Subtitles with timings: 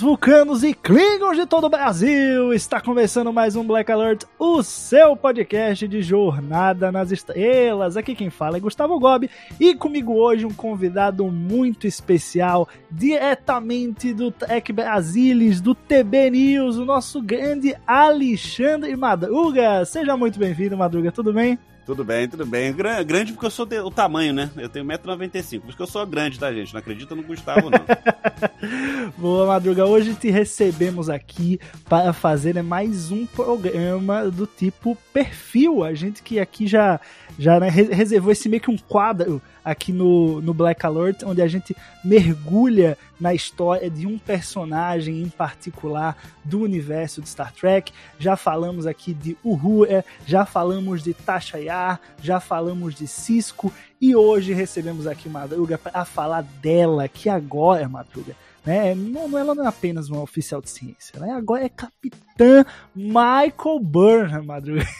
[0.00, 2.52] Humanos, vulcanos e klingons de todo o Brasil!
[2.52, 7.96] Está começando mais um Black Alert, o seu podcast de jornada nas estrelas.
[7.96, 14.30] Aqui quem fala é Gustavo Gobi e comigo hoje um convidado muito especial, diretamente do
[14.30, 19.84] Trek Brasilis, do TB News, o nosso grande Alexandre Madruga.
[19.84, 21.58] Seja muito bem-vindo, Madruga, tudo bem?
[21.90, 22.72] Tudo bem, tudo bem.
[22.72, 24.48] Gra- Grande porque eu sou de- o tamanho, né?
[24.56, 25.58] Eu tenho 1,95m.
[25.60, 26.72] Por isso que eu sou grande, tá, gente?
[26.72, 27.80] Não acredita no Gustavo, não.
[29.18, 29.84] Boa, Madruga.
[29.86, 35.82] Hoje te recebemos aqui para fazer né, mais um programa do tipo perfil.
[35.82, 37.00] A gente que aqui já,
[37.36, 41.40] já né, re- reservou esse meio que um quadro aqui no, no Black Alert, onde
[41.40, 47.92] a gente mergulha na história de um personagem em particular do universo de Star Trek.
[48.18, 54.16] Já falamos aqui de Uhura, já falamos de Tasha Yar, já falamos de Cisco e
[54.16, 59.68] hoje recebemos aqui Madruga para falar dela, que agora, Madruga, né, não, ela não é
[59.68, 64.84] apenas uma oficial de ciência, né, agora é Capitã Michael Burnham, Madruga.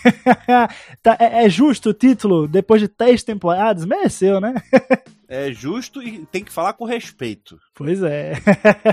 [1.03, 3.84] Tá, é, é justo o título, depois de três temporadas?
[3.84, 4.55] Mereceu, né?
[5.32, 7.56] É justo e tem que falar com respeito.
[7.72, 8.32] Pois é.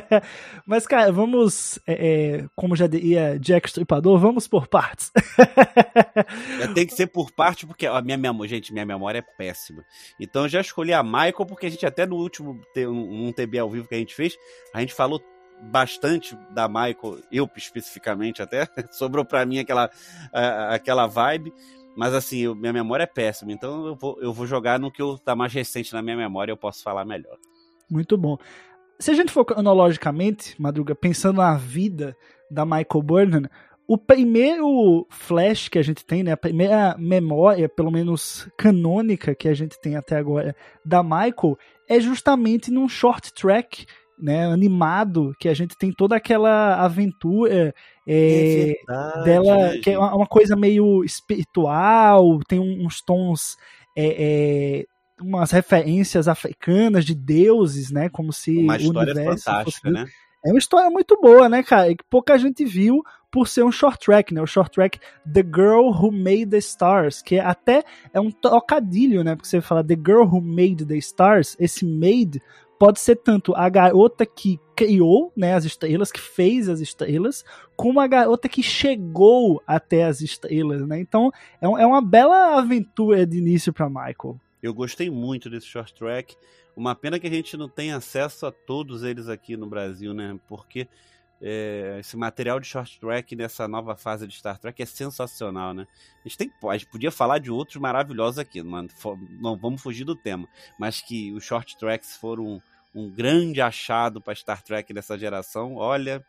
[0.68, 5.12] Mas, cara, vamos, é, é, como já diria Jack Stripador, vamos por partes.
[6.76, 9.84] Tem que ser por parte, porque a minha memória, gente, minha memória é péssima.
[10.20, 13.58] Então eu já escolhi a Michael, porque a gente até no último um um TB
[13.58, 14.38] ao vivo que a gente fez,
[14.76, 15.20] a gente falou
[15.60, 19.90] bastante da Michael, eu especificamente até, sobrou pra mim aquela,
[20.70, 21.52] aquela vibe.
[21.98, 25.02] Mas assim, eu- minha memória é péssima, então eu vou, eu vou jogar no que
[25.02, 27.38] eu, tá mais recente na minha memória, eu posso falar melhor.
[27.90, 28.38] Muito bom.
[29.00, 32.16] Se a gente for cronologicamente, Madruga, pensando na vida
[32.52, 33.50] da Michael Burnham,
[33.88, 39.48] o primeiro flash que a gente tem, né, a primeira memória, pelo menos canônica que
[39.48, 41.58] a gente tem até agora da Michael,
[41.90, 43.86] é justamente num short track,
[44.20, 47.74] né, animado, que a gente tem toda aquela aventura
[48.08, 53.58] é, verdade, dela, que é uma uma coisa meio espiritual, tem uns tons,
[53.96, 54.86] é, é,
[55.22, 58.08] umas referências africanas de deuses, né?
[58.10, 60.06] Como se Uma história fantástica, né?
[60.46, 61.90] É uma história muito boa, né, cara?
[61.90, 64.42] E que pouca gente viu por ser um short track, né?
[64.42, 65.00] O short track
[65.32, 69.36] The Girl Who Made the Stars, que até é um trocadilho, né?
[69.36, 72.42] Porque você fala The Girl Who Made the Stars, esse made
[72.80, 77.44] pode ser tanto a garota que criou né, as estrelas, que fez as estrelas,
[77.76, 81.00] como a garota que chegou até as estrelas, né?
[81.00, 84.40] Então é, um- é uma bela aventura de início para Michael.
[84.62, 86.36] Eu gostei muito desse short track.
[86.76, 90.40] Uma pena que a gente não tem acesso a todos eles aqui no Brasil, né?
[90.48, 90.88] Porque
[91.42, 95.88] é, esse material de short track nessa nova fase de Star Trek é sensacional, né?
[96.24, 98.88] A gente, tem, a gente podia falar de outros maravilhosos aqui, não,
[99.42, 100.48] não vamos fugir do tema.
[100.80, 102.62] Mas que os short tracks foram
[102.98, 105.76] um, grande achado para Star Trek dessa geração.
[105.76, 106.24] Olha,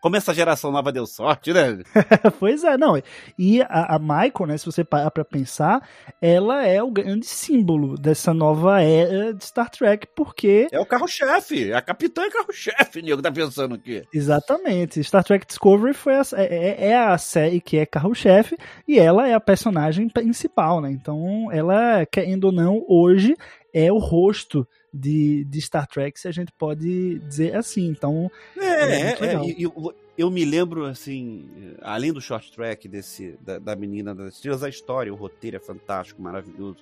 [0.00, 1.78] como essa geração nova deu sorte, né?
[2.38, 3.00] pois é, não.
[3.38, 5.80] E a, a Michael, né, se você parar pra pensar,
[6.20, 11.72] ela é o grande símbolo dessa nova era de Star Trek, porque É o carro-chefe,
[11.72, 14.02] a capitã é carro-chefe, nego, tá pensando aqui.
[14.12, 15.02] Exatamente.
[15.02, 19.32] Star Trek Discovery foi a, é, é a série que é carro-chefe e ela é
[19.32, 20.90] a personagem principal, né?
[20.90, 23.34] Então, ela, querendo ou não, hoje
[23.74, 27.88] é o rosto de, de Star Trek, se a gente pode dizer assim.
[27.88, 33.58] Então, É É, é, eu, eu me lembro, assim, além do short track desse, da,
[33.58, 36.78] da menina das estrelas, a história, o roteiro é fantástico, maravilhoso.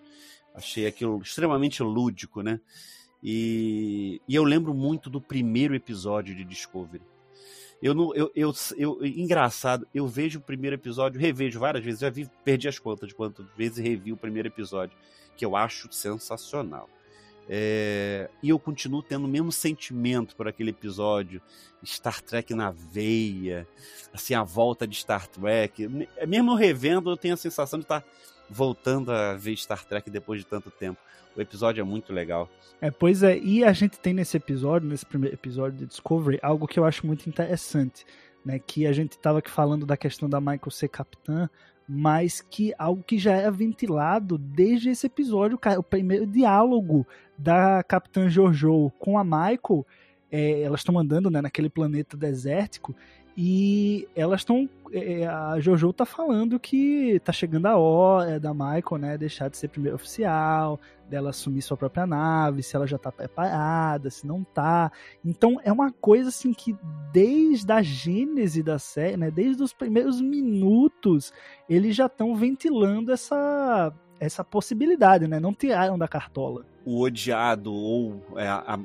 [0.55, 2.61] Achei aquilo extremamente lúdico, né?
[3.23, 7.03] E, e eu lembro muito do primeiro episódio de Discovery.
[7.81, 12.11] Eu não, eu, eu, eu- engraçado, eu vejo o primeiro episódio, revejo várias vezes, já
[12.11, 14.97] vi, perdi as contas de quantas vezes revi o primeiro episódio,
[15.37, 16.89] que eu acho sensacional.
[17.49, 21.43] É, e eu continuo tendo o mesmo sentimento por aquele episódio,
[21.85, 23.67] Star Trek na veia,
[24.13, 25.89] assim, a volta de Star Trek.
[26.27, 28.05] Mesmo eu revendo, eu tenho a sensação de estar
[28.49, 31.01] voltando a ver Star Trek depois de tanto tempo.
[31.37, 32.49] O episódio é muito legal.
[32.81, 36.67] É, pois é, e a gente tem nesse episódio, nesse primeiro episódio de Discovery, algo
[36.69, 38.05] que eu acho muito interessante.
[38.45, 38.59] né?
[38.59, 41.49] Que a gente estava aqui falando da questão da Michael ser capitã,
[41.95, 47.07] mas que algo que já é ventilado desde esse episódio, o primeiro diálogo
[47.37, 49.87] da Capitã Jojo com a Michael,
[50.31, 52.97] é, elas estão andando né, naquele planeta desértico
[53.37, 54.71] e elas estão.
[54.95, 59.17] É, a Jojo tá falando que tá chegando a hora da Michael, né?
[59.17, 60.79] Deixar de ser primeiro oficial,
[61.09, 64.93] dela assumir sua própria nave, se ela já tá preparada, se não tá.
[65.25, 66.77] Então é uma coisa assim que
[67.11, 69.31] desde a gênese da série, né?
[69.31, 71.33] Desde os primeiros minutos,
[71.69, 73.93] eles já estão ventilando essa
[74.23, 75.41] essa possibilidade, né?
[75.41, 76.65] Não tiraram da cartola.
[76.85, 78.79] O odiado ou, é, a,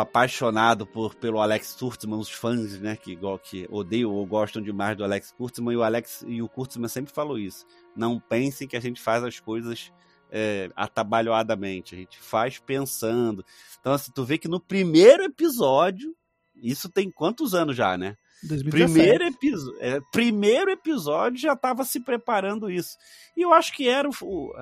[0.00, 5.04] apaixonado por, pelo Alex Kurtzman, os fãs, né, que, que odeiam ou gostam demais do
[5.04, 7.66] Alex Kurtzman, e o Alex e o Kurtzman sempre falou isso.
[7.96, 9.90] Não pensem que a gente faz as coisas
[10.30, 13.42] é, atabalhoadamente, a gente faz pensando.
[13.80, 16.14] Então, assim, tu vê que no primeiro episódio,
[16.54, 18.16] isso tem quantos anos já, né?
[18.44, 18.92] 2017.
[18.92, 22.96] Primeiro, episo é, primeiro episódio já estava se preparando isso.
[23.36, 24.52] E eu acho que era o, o,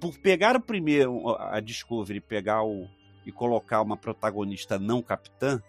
[0.00, 2.88] por pegar o primeiro, a Discovery, pegar o,
[3.24, 5.62] e colocar uma protagonista não capitã,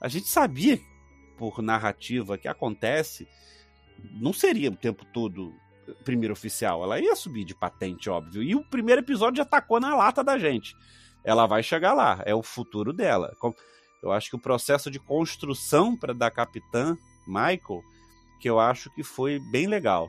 [0.00, 0.78] a gente sabia,
[1.36, 3.26] por narrativa que acontece,
[4.20, 5.54] não seria o tempo todo
[6.04, 6.82] primeiro oficial.
[6.82, 8.42] Ela ia subir de patente, óbvio.
[8.42, 10.76] E o primeiro episódio já tacou na lata da gente.
[11.24, 13.34] Ela vai chegar lá, é o futuro dela.
[14.02, 16.96] Eu acho que o processo de construção para da capitã
[17.26, 17.82] Michael,
[18.40, 20.08] que eu acho que foi bem legal.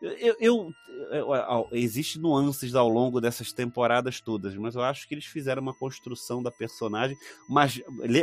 [0.00, 0.72] Eu, eu,
[1.12, 5.72] eu, existe nuances ao longo dessas temporadas todas, mas eu acho que eles fizeram uma
[5.72, 7.16] construção da personagem,
[7.48, 7.80] mas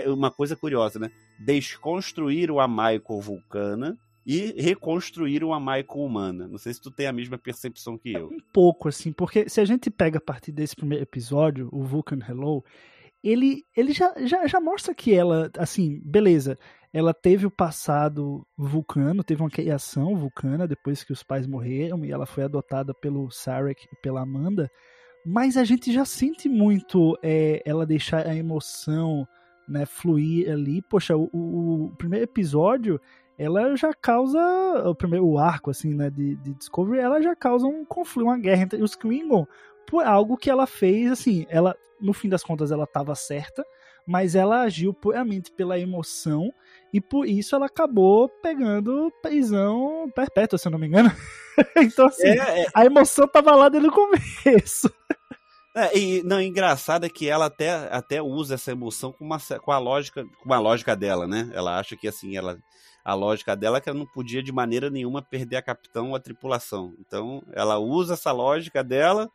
[0.07, 1.09] uma coisa curiosa, né?
[1.39, 6.47] Desconstruíram a Michael vulcana e reconstruíram a Michael humana.
[6.49, 8.27] Não sei se tu tem a mesma percepção que eu.
[8.27, 12.19] Um pouco assim, porque se a gente pega a partir desse primeiro episódio, o Vulcan
[12.27, 12.61] Hello,
[13.23, 16.57] ele, ele já, já, já mostra que ela, assim, beleza,
[16.91, 22.11] ela teve o passado vulcano, teve uma criação vulcana depois que os pais morreram e
[22.11, 24.69] ela foi adotada pelo Sarek e pela Amanda,
[25.25, 29.27] mas a gente já sente muito é, ela deixar a emoção
[29.67, 30.81] né, fluir ali.
[30.81, 32.99] Poxa, o, o, primeiro episódio
[33.37, 34.37] ela já causa
[34.85, 38.63] o primeiro arco assim né de, de Discovery ela já causa um conflito uma guerra
[38.63, 39.47] entre os Klingon
[39.89, 43.63] por algo que ela fez assim ela no fim das contas ela estava certa,
[44.07, 46.51] mas ela agiu puramente pela emoção
[46.93, 51.11] e por isso ela acabou pegando prisão perpétua, se eu não me engano.
[51.77, 52.67] então, assim, é, é...
[52.73, 54.91] a emoção tava lá desde o começo.
[55.75, 59.71] É, e não, engraçado é que ela até, até usa essa emoção com, uma, com
[59.71, 61.49] a lógica, com a lógica dela, né?
[61.53, 62.57] Ela acha que assim, ela
[63.05, 66.15] a lógica dela é que ela não podia de maneira nenhuma perder a capitão ou
[66.15, 66.93] a tripulação.
[66.99, 69.29] Então, ela usa essa lógica dela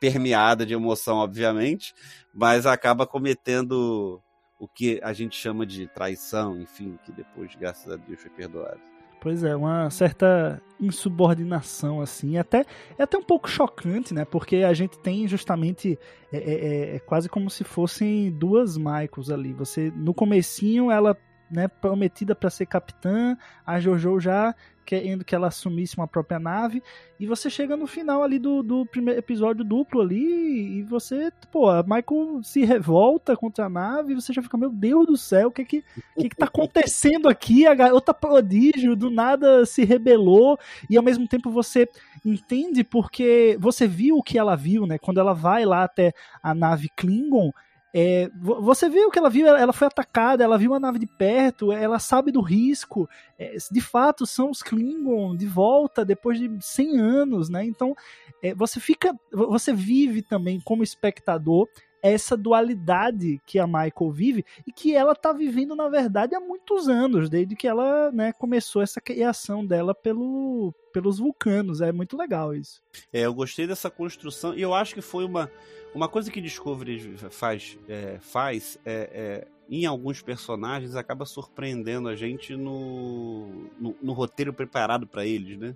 [0.00, 1.94] permeada de emoção, obviamente,
[2.34, 4.20] mas acaba cometendo
[4.58, 8.80] o que a gente chama de traição, enfim, que depois, graças a Deus, foi perdoado.
[9.20, 12.64] Pois é, uma certa insubordinação, assim, até,
[12.96, 15.98] é até um pouco chocante, né, porque a gente tem justamente,
[16.32, 21.16] é, é, é, é quase como se fossem duas Michaels ali, você, no comecinho, ela
[21.50, 23.36] né, prometida para ser capitã,
[23.66, 24.54] a Jojo já
[24.88, 26.82] querendo que ela assumisse uma própria nave,
[27.20, 31.68] e você chega no final ali do, do primeiro episódio duplo ali, e você, pô,
[31.68, 35.48] a Michael se revolta contra a nave, e você já fica, meu Deus do céu,
[35.48, 35.84] o que que,
[36.16, 37.66] que, que tá acontecendo aqui?
[37.66, 40.58] A garota prodígio do nada se rebelou,
[40.88, 41.86] e ao mesmo tempo você
[42.24, 46.54] entende porque você viu o que ela viu, né, quando ela vai lá até a
[46.54, 47.52] nave Klingon,
[48.00, 51.72] é, você viu que ela viu, ela foi atacada, ela viu a nave de perto,
[51.72, 53.10] ela sabe do risco.
[53.36, 57.64] É, de fato, são os Klingon de volta depois de 100 anos, né?
[57.64, 57.96] Então,
[58.40, 61.66] é, você fica, você vive também como espectador
[62.02, 66.88] essa dualidade que a Michael vive e que ela tá vivendo, na verdade, há muitos
[66.88, 71.80] anos, desde que ela né, começou essa criação dela pelo, pelos vulcanos.
[71.80, 72.82] É muito legal isso.
[73.12, 75.50] É, eu gostei dessa construção e eu acho que foi uma
[75.94, 82.14] uma coisa que Discovery faz, é, faz é, é, em alguns personagens acaba surpreendendo a
[82.14, 85.74] gente no, no, no roteiro preparado para eles, né?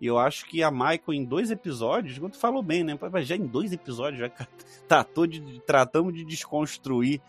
[0.00, 2.96] E eu acho que a Michael, em dois episódios, quando falou bem, né?
[3.22, 4.30] Já em dois episódios já
[4.86, 7.20] tratou de, tratamos de desconstruir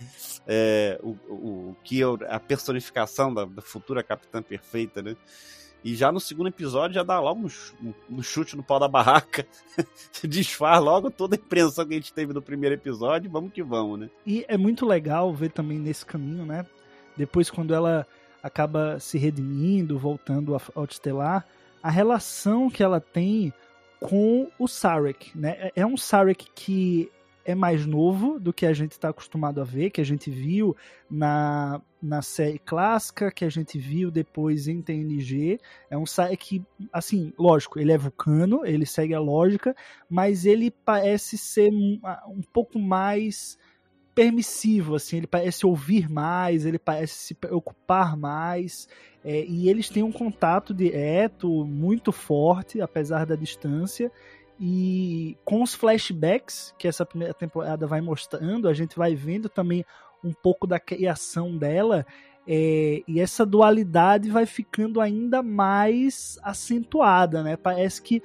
[0.47, 5.15] é, o, o, que é a personificação da, da futura Capitã Perfeita, né?
[5.83, 7.47] E já no segundo episódio já dá logo
[7.81, 9.47] um, um chute no pau da barraca.
[10.23, 13.31] Desfaz logo toda a impressão que a gente teve no primeiro episódio.
[13.31, 14.09] Vamos que vamos, né?
[14.25, 16.65] E é muito legal ver também nesse caminho, né?
[17.15, 18.05] Depois, quando ela
[18.43, 21.45] acaba se redimindo, voltando ao Estelar,
[21.81, 23.53] a relação que ela tem
[24.00, 25.57] com o Sarek, né?
[25.59, 27.12] É, é um Sarek que
[27.45, 30.75] é mais novo do que a gente está acostumado a ver, que a gente viu
[31.09, 35.59] na, na série clássica, que a gente viu depois em TNG.
[35.89, 39.75] É um Sarek que, assim, lógico, ele é vulcano, ele segue a lógica,
[40.07, 43.57] mas ele parece ser um, um pouco mais
[44.19, 48.85] permissivo, assim, ele parece ouvir mais, ele parece se preocupar mais,
[49.23, 54.11] é, e eles têm um contato direto muito forte, apesar da distância,
[54.59, 59.85] e com os flashbacks que essa primeira temporada vai mostrando, a gente vai vendo também
[60.21, 62.05] um pouco da criação dela,
[62.45, 67.55] é, e essa dualidade vai ficando ainda mais acentuada, né?
[67.55, 68.21] Parece que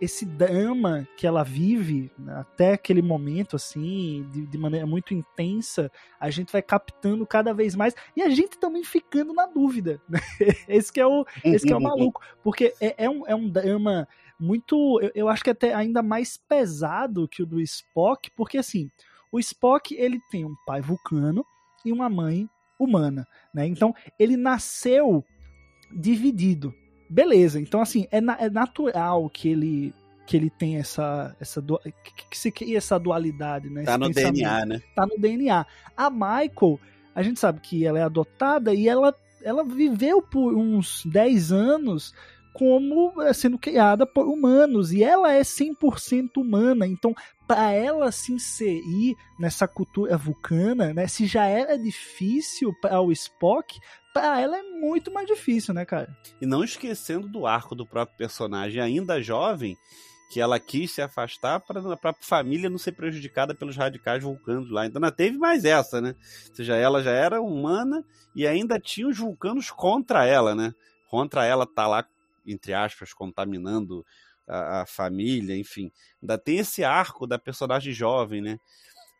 [0.00, 5.90] esse drama que ela vive né, até aquele momento assim de, de, maneira muito intensa
[6.18, 10.18] a gente vai captando cada vez mais e a gente também ficando na dúvida né?
[10.68, 13.48] esse que é o esse que é o maluco porque é, é um, é um
[13.48, 14.08] drama
[14.38, 18.90] muito eu, eu acho que até ainda mais pesado que o do Spock porque assim
[19.30, 21.46] o Spock ele tem um pai vulcano
[21.84, 23.66] e uma mãe humana né?
[23.66, 25.24] Então ele nasceu
[25.92, 26.74] dividido
[27.08, 27.60] beleza.
[27.60, 29.94] Então, assim, é, na, é natural que ele
[30.26, 33.84] que ele tem essa essa que, que se cria essa dualidade, né?
[33.84, 34.82] Tá no DNA, né?
[34.94, 35.66] Tá no DNA.
[35.96, 36.80] A Michael,
[37.14, 42.14] a gente sabe que ela é adotada e ela ela viveu por uns 10 anos
[42.54, 46.86] como eh, sendo criada por humanos e ela é 100% humana.
[46.86, 47.12] Então,
[47.46, 53.78] para ela se inserir nessa cultura vulcana, né, se já era difícil para o Spock,
[54.14, 56.16] para ela é muito mais difícil, né, cara?
[56.40, 59.76] E não esquecendo do arco do próprio personagem, ainda jovem,
[60.30, 64.70] que ela quis se afastar para a própria família não ser prejudicada pelos radicais vulcanos
[64.70, 64.86] lá.
[64.86, 66.14] Então não teve mais essa, né?
[66.48, 70.72] Ou seja, ela já era humana e ainda tinha os vulcanos contra ela, né?
[71.08, 72.04] Contra ela tá lá,
[72.46, 74.04] entre aspas, contaminando
[74.46, 75.90] a, a família, enfim.
[76.22, 78.58] Ainda tem esse arco da personagem jovem, né?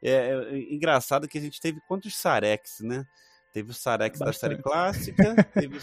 [0.03, 3.05] É, é engraçado que a gente teve quantos Sarex, né?
[3.53, 5.79] Teve o Sarex da série clássica, teve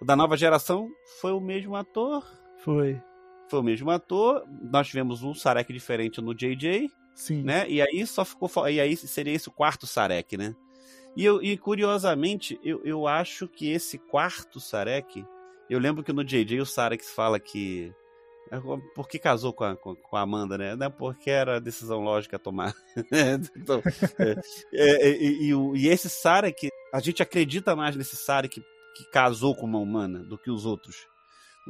[0.00, 2.24] o da nova geração, foi o mesmo ator.
[2.58, 3.00] Foi.
[3.48, 4.44] Foi o mesmo ator.
[4.62, 6.90] Nós tivemos um Sarek diferente no JJ.
[7.14, 7.42] Sim.
[7.42, 7.68] Né?
[7.68, 8.50] E aí só ficou.
[8.68, 10.54] E aí seria esse o quarto Sarek, né?
[11.16, 15.24] E, eu, e curiosamente, eu, eu acho que esse quarto Sarek.
[15.74, 17.92] Eu lembro que no JJ o Sarek fala que.
[18.50, 18.60] É,
[18.94, 20.76] por que casou com a, com a Amanda, né?
[20.76, 22.74] Não é porque era decisão lógica tomar.
[23.56, 23.82] então,
[24.18, 24.38] é,
[24.72, 29.56] é, e, e, e, esse Sarek a gente acredita mais nesse Sari que, que casou
[29.56, 31.08] com uma humana do que os outros.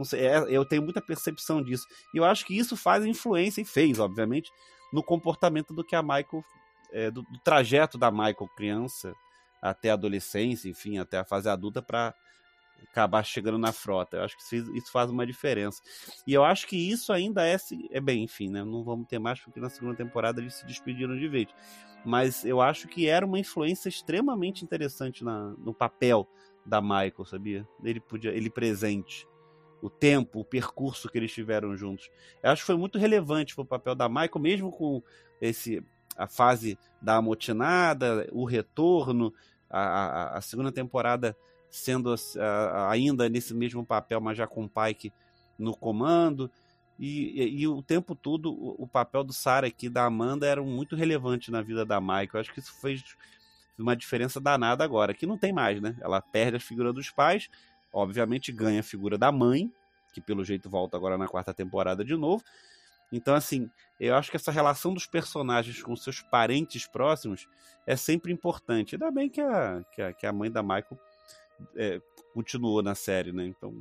[0.04, 1.86] Sei, é, eu tenho muita percepção disso.
[2.12, 4.50] E eu acho que isso faz influência, e fez, obviamente,
[4.92, 6.44] no comportamento do que a Michael.
[6.92, 9.14] É, do, do, trajeto da Michael criança
[9.62, 12.14] até a adolescência, enfim, até a fase adulta, para
[12.82, 14.16] acabar chegando na frota.
[14.16, 15.82] Eu acho que isso faz uma diferença.
[16.26, 17.56] E eu acho que isso ainda é,
[17.90, 18.64] é bem, enfim, né?
[18.64, 21.48] Não vamos ter mais, porque na segunda temporada eles se despediram de vez
[22.04, 26.28] mas eu acho que era uma influência extremamente interessante na, no papel
[26.64, 27.68] da Michael, sabia?
[27.82, 29.26] Ele podia, ele presente,
[29.80, 32.10] o tempo, o percurso que eles tiveram juntos.
[32.42, 35.02] Eu acho que foi muito relevante o papel da Michael, mesmo com
[35.40, 35.82] esse
[36.16, 39.32] a fase da amotinada, o retorno,
[39.68, 41.36] a, a, a segunda temporada
[41.74, 42.14] sendo
[42.88, 45.12] ainda nesse mesmo papel, mas já com o Pike
[45.58, 46.48] no comando.
[46.96, 50.62] E, e, e, o tempo todo o, o papel do Sarah aqui, da Amanda, era
[50.62, 52.30] muito relevante na vida da Michael.
[52.34, 53.02] Eu acho que isso fez
[53.76, 55.96] uma diferença danada agora, que não tem mais, né?
[56.00, 57.50] Ela perde a figura dos pais,
[57.92, 59.68] obviamente ganha a figura da mãe,
[60.12, 62.44] que pelo jeito volta agora na quarta temporada de novo.
[63.10, 67.48] Então, assim, eu acho que essa relação dos personagens com seus parentes próximos
[67.84, 68.94] é sempre importante.
[68.94, 70.98] Ainda bem que a, que a, que a mãe da Michael
[71.76, 72.00] é,
[72.32, 73.46] continuou na série, né?
[73.46, 73.72] Então,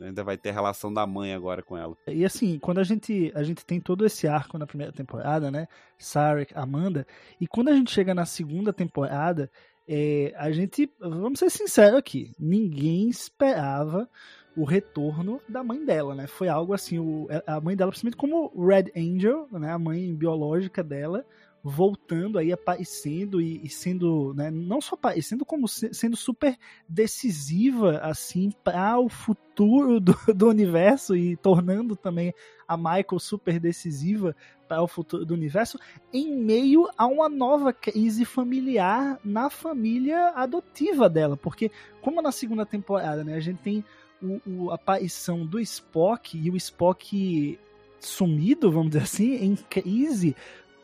[0.00, 1.96] ainda vai ter a relação da mãe agora com ela.
[2.06, 5.66] E assim, quando a gente, a gente tem todo esse arco na primeira temporada, né?
[5.98, 7.06] Sarek, Amanda,
[7.40, 9.50] e quando a gente chega na segunda temporada,
[9.88, 14.08] é, a gente, vamos ser sinceros aqui, ninguém esperava
[14.56, 16.26] o retorno da mãe dela, né?
[16.26, 19.72] Foi algo assim, o, a mãe dela, principalmente como Red Angel, né?
[19.72, 21.24] A mãe biológica dela,
[21.62, 26.56] voltando aí, aparecendo e, e sendo, né, não só aparecendo, como se, sendo super
[26.88, 32.32] decisiva, assim, para o futuro do, do universo e tornando também
[32.66, 34.34] a Michael super decisiva
[34.66, 35.78] para o futuro do universo,
[36.12, 42.64] em meio a uma nova crise familiar na família adotiva dela, porque como na segunda
[42.64, 43.84] temporada, né, a gente tem
[44.22, 47.58] o, o, a aparição do Spock e o Spock
[47.98, 50.34] sumido, vamos dizer assim, em crise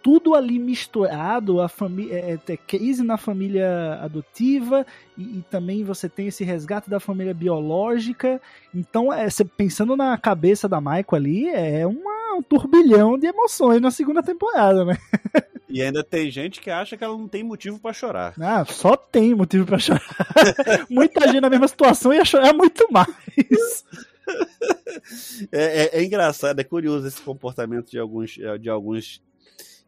[0.07, 4.87] tudo ali misturado, a família, é, é, crise na família adotiva
[5.19, 8.41] e, e, também você tem esse resgate da família biológica.
[8.73, 13.91] Então, é, pensando na cabeça da Michael ali, é uma, um turbilhão de emoções na
[13.91, 14.97] segunda temporada, né?
[15.69, 18.35] E ainda tem gente que acha que ela não tem motivo pra chorar.
[18.41, 20.07] Ah, só tem motivo pra chorar.
[20.89, 23.85] Muita gente na mesma situação ia chorar muito mais.
[25.53, 29.23] É, é- é engraçado, é curioso esse comportamento de alguns, de alguns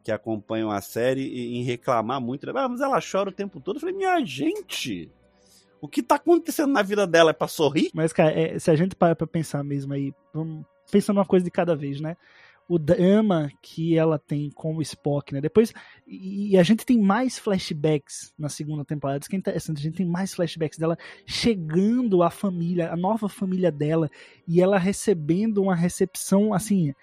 [0.09, 2.47] que acompanham a série e- em reclamar muito.
[2.47, 2.53] né?
[2.57, 3.77] Ah, mas ela chora o tempo todo.
[3.77, 5.11] Eu falei, minha gente,
[5.83, 7.91] o que tá acontecendo na vida dela é pra sorrir?
[7.93, 11.45] Mas, cara, é, se a gente parar pra pensar mesmo aí, vamos pensando uma coisa
[11.45, 12.17] de cada vez, né?
[12.67, 15.43] O drama que ela tem com o Spock, né?
[15.43, 15.75] Depois.
[16.07, 19.21] E a gente tem mais flashbacks na segunda temporada.
[19.21, 19.79] Isso que é interessante.
[19.79, 20.97] A gente tem mais flashbacks dela
[21.27, 24.11] chegando à família, a nova família dela,
[24.47, 26.95] e ela recebendo uma recepção, assim.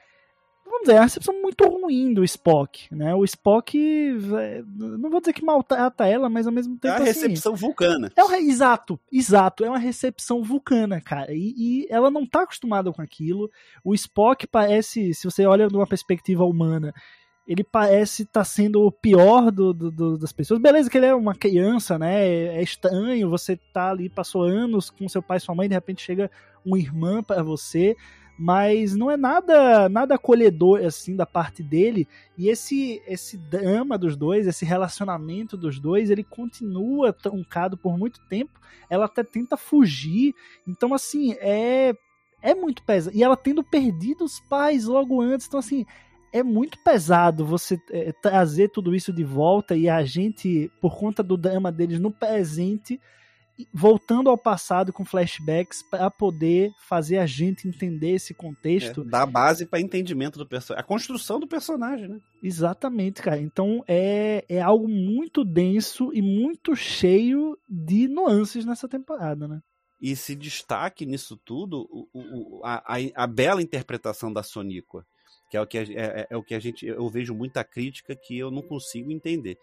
[0.86, 3.14] Vamos dizer, é uma recepção muito ruim do Spock, né?
[3.16, 3.78] O Spock.
[3.78, 6.94] é, Não vou dizer que maltrata ela, mas ao mesmo É tempo.
[6.94, 8.12] a assim, recepção vulcana.
[8.16, 9.64] é uma, exato, exato.
[9.66, 11.34] É uma recepção vulcana, cara.
[11.34, 13.50] E, e ela não tá acostumada com aquilo.
[13.84, 16.94] O Spock parece, se você olha de uma perspectiva humana,
[17.48, 20.60] ele parece estar sendo o pior do, do- do- das pessoas.
[20.60, 22.28] Beleza que ele é uma criança, né?
[22.28, 26.02] É estranho, você tá ali, passou anos com seu pai e sua mãe, de repente
[26.02, 26.32] chega
[26.66, 27.96] uma irmã para você.
[28.38, 32.08] Mas não é nada nada acolhedor assim da parte dele.
[32.38, 38.20] E esse esse drama dos dois, esse relacionamento dos dois, ele continua truncado por muito
[38.28, 38.60] tempo.
[38.90, 40.36] Ela até tenta fugir.
[40.68, 41.94] Então, assim, é,
[42.42, 43.16] é muito pesado.
[43.16, 45.48] E ela tendo perdido os pais logo antes.
[45.48, 45.86] Então, assim,
[46.36, 51.24] é muito pesado você é, trazer tudo isso de volta e a gente, por conta
[51.24, 53.00] do drama deles no presente,
[53.74, 59.02] voltando ao passado com flashbacks para poder fazer a gente entender esse contexto.
[59.02, 60.84] É, dá base pra entendimento do personagem.
[60.84, 62.20] A construção do personagem, né?
[62.44, 63.40] Exatamente, cara.
[63.40, 69.62] Então é, é algo muito denso e muito cheio de nuances nessa temporada, né?
[70.02, 75.06] E se destaque nisso tudo o- o- a, a- bela interpretação da Soníqua,
[75.56, 76.86] que é o que, a, é, é o que a gente.
[76.86, 79.58] Eu vejo muita crítica que eu não consigo entender.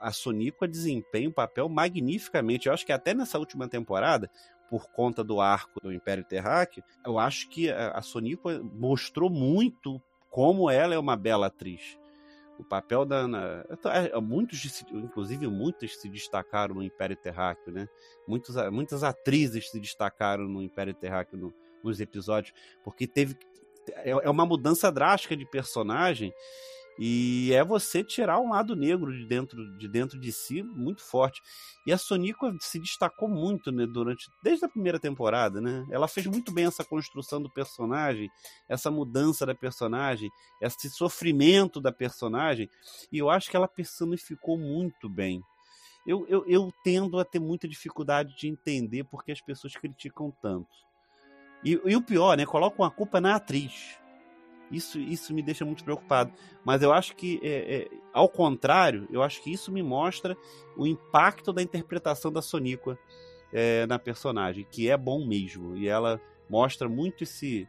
[0.00, 2.66] A Soníqua desempenha um papel magnificamente.
[2.68, 4.30] Eu acho que até nessa última temporada,
[4.70, 10.70] por conta do arco do Império Terráqueo, eu acho que a, Soníqua mostrou muito como
[10.70, 11.98] ela é uma bela atriz.
[12.58, 13.66] O papel da Ana.
[14.12, 17.86] é, Muitos, se- inclusive muitas se destacaram no Império Terráqueo, né?
[18.26, 23.36] Muitos, muitas atrizes se destacaram no Império Terráqueo no- nos episódios, porque teve.
[23.94, 26.32] É é uma mudança drástica de personagem
[26.98, 31.42] e é você tirar um lado negro de dentro de, dentro de si muito forte.
[31.86, 34.28] E a Sonica se destacou muito né, durante.
[34.42, 35.86] Desde a primeira temporada, né?
[35.90, 38.30] Ela fez muito bem essa construção do personagem,
[38.68, 42.68] essa mudança da personagem, esse sofrimento da personagem,
[43.12, 45.42] e eu acho que ela personificou muito bem.
[46.06, 50.68] Eu, eu, eu tendo a ter muita dificuldade de entender porque as pessoas criticam tanto.
[51.66, 52.46] E, e o pior, né?
[52.46, 53.98] Colocam a culpa na atriz.
[54.70, 56.32] Isso, isso me deixa muito preocupado.
[56.64, 60.36] Mas eu acho que, é, é, ao contrário, eu acho que isso me mostra
[60.76, 62.96] o impacto da interpretação da Soníqua
[63.52, 65.76] é, na personagem, que é bom mesmo.
[65.76, 67.68] E ela mostra muito esse,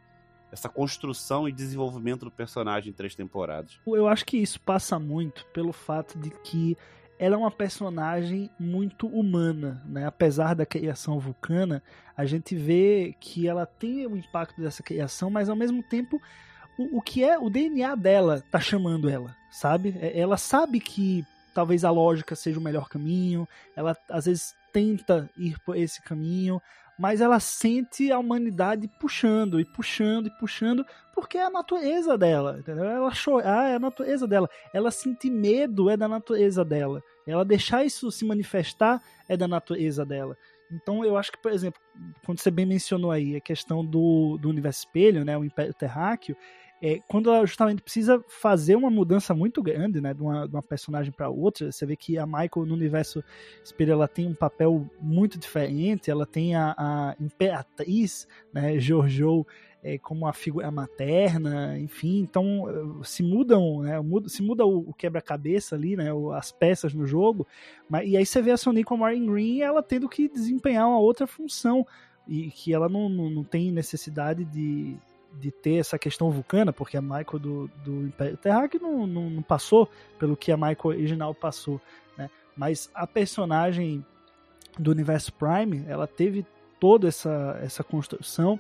[0.52, 3.80] essa construção e desenvolvimento do personagem em três temporadas.
[3.88, 6.78] Eu acho que isso passa muito pelo fato de que
[7.20, 10.06] ela é uma personagem muito humana, né?
[10.06, 11.82] Apesar da criação vulcana,
[12.16, 16.22] a gente vê que ela tem o impacto dessa criação, mas ao mesmo tempo
[16.78, 19.96] o, o que é o DNA dela tá chamando ela, sabe?
[20.00, 25.28] É- Ela sabe que talvez a lógica seja o melhor caminho, ela às vezes tenta
[25.36, 26.62] ir por esse caminho,
[26.98, 32.58] mas ela sente a humanidade puxando e puxando e puxando, porque é a natureza dela,
[32.60, 32.86] entendeu?
[32.86, 37.86] Ela chorar é a natureza dela, ela sentir medo é da natureza dela, ela deixar
[37.86, 40.36] isso se manifestar é da natureza dela.
[40.72, 41.80] Então eu acho que, por exemplo,
[42.26, 46.36] quando você bem mencionou aí a questão do, do universo espelho, né, o Império Terráqueo,
[46.82, 50.62] é, quando ela justamente precisa fazer uma mudança muito grande, né, de uma, de uma
[50.62, 53.24] personagem para outra, você vê que a Michael no universo
[53.64, 59.46] espelho ela tem um papel muito diferente, ela tem a, a imperatriz, né, Jojo,
[59.84, 64.90] é, como a figura materna, enfim, então eh, se mudam, né, muda, se muda o,
[64.90, 67.48] o quebra-cabeça ali, né, o- as peças no jogo,
[67.90, 70.88] mas, e aí você vê a Sonic com a Maureen Green ela tendo que desempenhar
[70.88, 71.86] uma outra função,
[72.28, 74.98] e que ela não, não, não tem necessidade de,
[75.40, 79.42] de ter essa questão vulcana, porque a Michael do, do Império Terráqueo não, não, não
[79.42, 81.80] passou pelo que a Michael original passou,
[82.18, 82.30] né?
[82.56, 84.06] Mas a personagem
[84.78, 86.46] do universo Prime, ela teve
[86.80, 88.60] toda essa, essa construção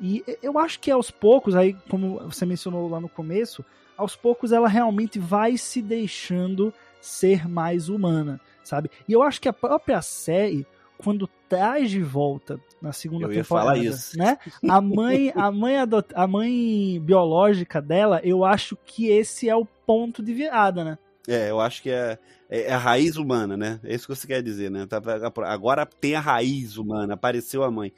[0.00, 3.64] e eu acho que aos poucos, aí como você mencionou lá no começo,
[3.96, 8.90] aos poucos ela realmente vai se deixando ser mais humana, sabe?
[9.08, 10.66] E eu acho que a própria série,
[11.02, 13.80] quando traz de volta na segunda Eu temporada,
[14.16, 14.38] né?
[14.68, 16.08] A mãe, a mãe adot...
[16.14, 20.98] a mãe biológica dela, eu acho que esse é o ponto de virada, né?
[21.28, 22.18] É, eu acho que é,
[22.50, 23.80] é, é a raiz humana, né?
[23.84, 24.86] É isso que você quer dizer, né?
[24.86, 25.00] Tá,
[25.46, 27.92] agora tem a raiz humana, apareceu a mãe.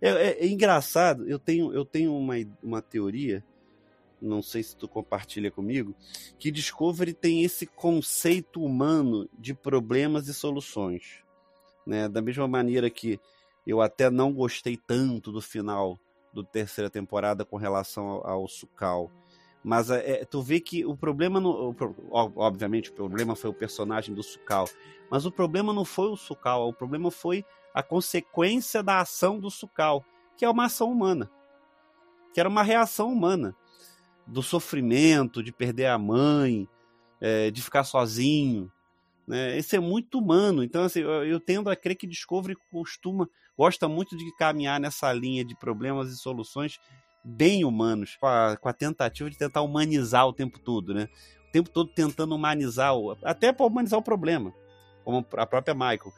[0.00, 3.44] É, é, é engraçado, eu tenho, eu tenho uma, uma teoria,
[4.20, 5.94] não sei se tu compartilha comigo,
[6.38, 11.22] que Discovery tem esse conceito humano de problemas e soluções.
[11.86, 12.08] Né?
[12.08, 13.20] Da mesma maneira que
[13.66, 15.98] eu até não gostei tanto do final
[16.32, 19.10] do terceira temporada com relação ao, ao Sukal.
[19.62, 21.76] Mas é, tu vê que o problema, no,
[22.10, 24.66] obviamente, o problema foi o personagem do Sukal.
[25.10, 29.50] Mas o problema não foi o Sukal, o problema foi a consequência da ação do
[29.50, 30.04] Sukal,
[30.36, 31.30] que é uma ação humana.
[32.32, 33.54] Que era uma reação humana.
[34.26, 36.68] Do sofrimento, de perder a mãe,
[37.20, 38.70] é, de ficar sozinho.
[39.30, 39.56] Né?
[39.56, 40.64] Esse é muito humano.
[40.64, 45.12] Então, assim, eu, eu tendo a crer que Discovery costuma, gosta muito de caminhar nessa
[45.12, 46.80] linha de problemas e soluções
[47.24, 51.08] bem humanos, com a, com a tentativa de tentar humanizar o tempo todo, né?
[51.48, 54.52] O tempo todo tentando humanizar, o, até para humanizar o problema,
[55.04, 56.12] como a própria Michael.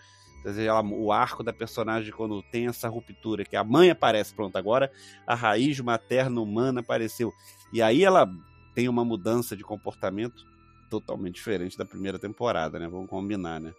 [0.45, 4.91] Ela, o arco da personagem quando tem essa ruptura, que a mãe aparece, pronto, agora
[5.27, 7.31] a raiz materna humana apareceu.
[7.73, 8.27] E aí ela
[8.75, 10.51] tem uma mudança de comportamento
[11.01, 12.87] totalmente diferente da primeira temporada, né?
[12.87, 13.73] Vamos combinar, né?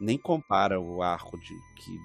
[0.00, 1.54] Nem compara o arco de,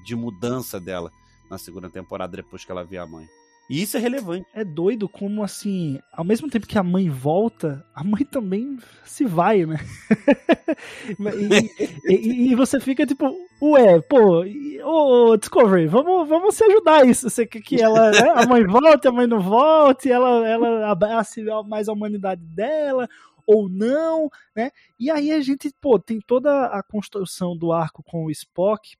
[0.05, 1.11] de mudança dela
[1.49, 3.25] na segunda temporada depois que ela vê a mãe.
[3.71, 4.45] E isso é relevante.
[4.53, 9.23] É doido como, assim, ao mesmo tempo que a mãe volta, a mãe também se
[9.23, 9.77] vai, né?
[12.05, 14.43] e, e, e, você fica tipo, ué, pô,
[14.83, 17.29] ô Discovery, vamos, vamos se ajudar isso.
[17.29, 18.33] Você quer que ela, né?
[18.35, 23.07] a mãe volte, a mãe não volte, ela, ela abrace mais a humanidade dela,
[23.51, 24.71] ou não, né?
[24.99, 28.95] E aí a gente, pô, tem toda a construção do arco com o Spock,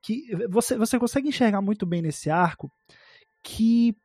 [0.00, 2.70] que você, você consegue enxergar muito bem nesse arco
[3.42, 3.96] que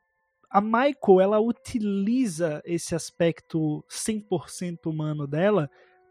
[0.49, 5.69] a Michael ela utiliza esse aspecto 100% humano dela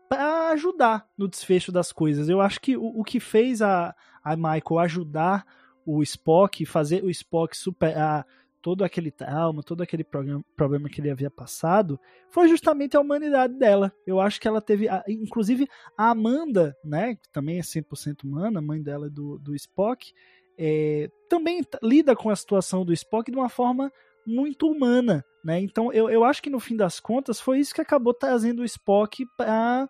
[0.09, 2.29] para ajudar no desfecho das coisas.
[2.29, 5.47] Eu acho que o, o, que fez a, a Michael ajudar
[5.85, 8.27] o Spock, fazer o Spock superar
[8.67, 13.93] todo aquele trauma, todo aquele problema, que ele havia passado, foi justamente a humanidade dela.
[14.05, 18.83] Eu acho que ela teve, inclusive a Amanda, né, que também é 100% humana, mãe
[18.83, 20.13] dela do, do Spock,
[20.59, 23.89] é, também lida com a situação do Spock de uma forma
[24.27, 25.61] muito humana, né?
[25.61, 28.65] Então eu, eu acho que no fim das contas foi isso que acabou trazendo o
[28.65, 29.89] Spock para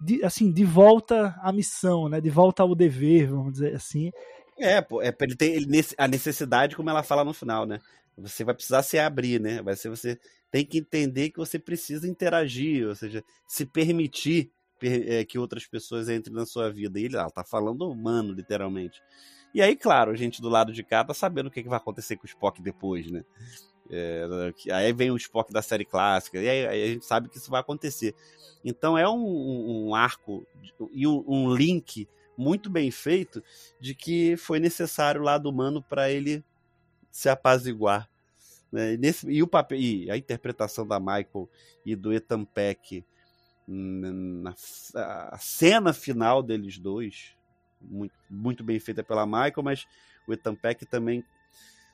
[0.00, 2.22] de, assim, de volta à missão, né?
[2.22, 4.10] De volta ao dever, vamos dizer assim.
[4.58, 5.66] É, pô, é ele tem ele,
[5.98, 7.80] a necessidade, como ela fala no final, né?
[8.18, 9.62] Você vai precisar se abrir, né?
[9.62, 10.18] Vai ser você
[10.50, 16.08] tem que entender que você precisa interagir, ou seja, se permitir é, que outras pessoas
[16.08, 16.98] entrem na sua vida.
[17.00, 19.02] E ele, ela tá falando humano, literalmente.
[19.52, 21.78] E aí, claro, a gente do lado de cá tá sabendo o que, que vai
[21.78, 23.24] acontecer com o Spock depois, né?
[23.90, 24.26] É,
[24.72, 27.50] aí vem o Spock da série clássica, e aí, aí, a gente sabe que isso
[27.50, 28.14] vai acontecer.
[28.64, 30.46] Então é um, um arco
[30.92, 33.42] e um, um, link muito bem feito
[33.78, 36.42] de que foi necessário o lado humano para ele
[37.14, 38.10] se apaziguar.
[38.72, 38.94] Né?
[38.94, 41.48] E, nesse, e, o papel, e a interpretação da Michael
[41.86, 43.04] e do Ethan Peck
[43.66, 44.52] na
[44.96, 47.36] a cena final deles dois,
[47.80, 49.86] muito, muito bem feita pela Michael, mas
[50.26, 51.24] o Ethan Peck também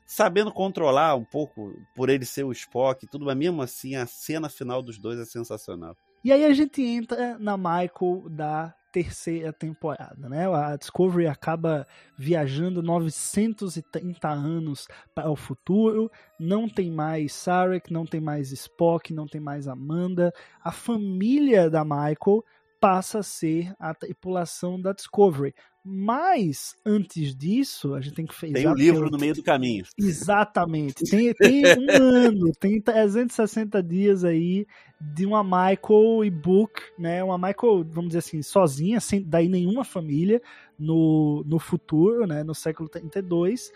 [0.06, 4.06] sabendo controlar um pouco, por ele ser o Spock e tudo, mas mesmo assim a
[4.06, 5.94] cena final dos dois é sensacional.
[6.24, 10.46] E aí a gente entra na Michael da terceira temporada, né?
[10.52, 18.20] A Discovery acaba viajando 930 anos para o futuro, não tem mais Sarek, não tem
[18.20, 20.32] mais Spock, não tem mais Amanda.
[20.62, 22.44] A família da Michael
[22.80, 25.54] passa a ser a tripulação da Discovery.
[25.82, 28.52] Mas, antes disso, a gente tem que fazer.
[28.52, 29.84] Tem um livro no meio do caminho.
[29.98, 31.04] Exatamente.
[31.04, 34.66] Tem, tem um ano, tem 360 dias aí
[35.00, 37.24] de uma Michael e Book, né?
[37.24, 40.42] Uma Michael, vamos dizer assim, sozinha, sem daí nenhuma família,
[40.78, 42.44] no, no futuro, né?
[42.44, 43.72] No século 32.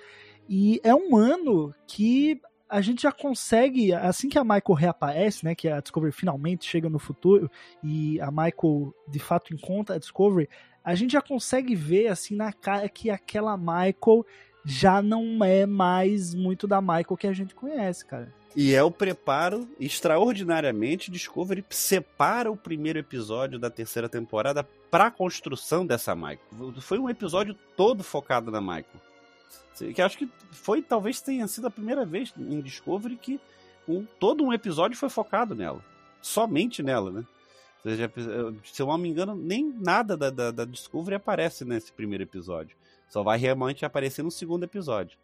[0.47, 2.39] E é um ano que
[2.69, 6.89] a gente já consegue, assim que a Michael reaparece, né, que a Discovery finalmente chega
[6.89, 7.49] no futuro
[7.83, 10.49] e a Michael de fato encontra a Discovery,
[10.85, 14.27] a gente já consegue ver assim na cara que aquela Michael
[14.65, 18.33] já não é mais muito da Michael que a gente conhece, cara.
[18.57, 25.11] E é o preparo extraordinariamente Discovery separa o primeiro episódio da terceira temporada para a
[25.11, 26.39] construção dessa Michael.
[26.81, 28.85] Foi um episódio todo focado na Michael.
[29.93, 33.41] Que acho que foi talvez tenha sido a primeira vez em Discovery que
[33.89, 35.85] um, todo um episódio foi focado nela,
[36.23, 37.25] somente nela, né?
[37.91, 38.11] Seja,
[38.65, 42.77] se eu não me engano, nem nada da, da, da, Discovery aparece nesse primeiro episódio.
[43.09, 45.19] Só vai realmente aparecer no segundo episódio.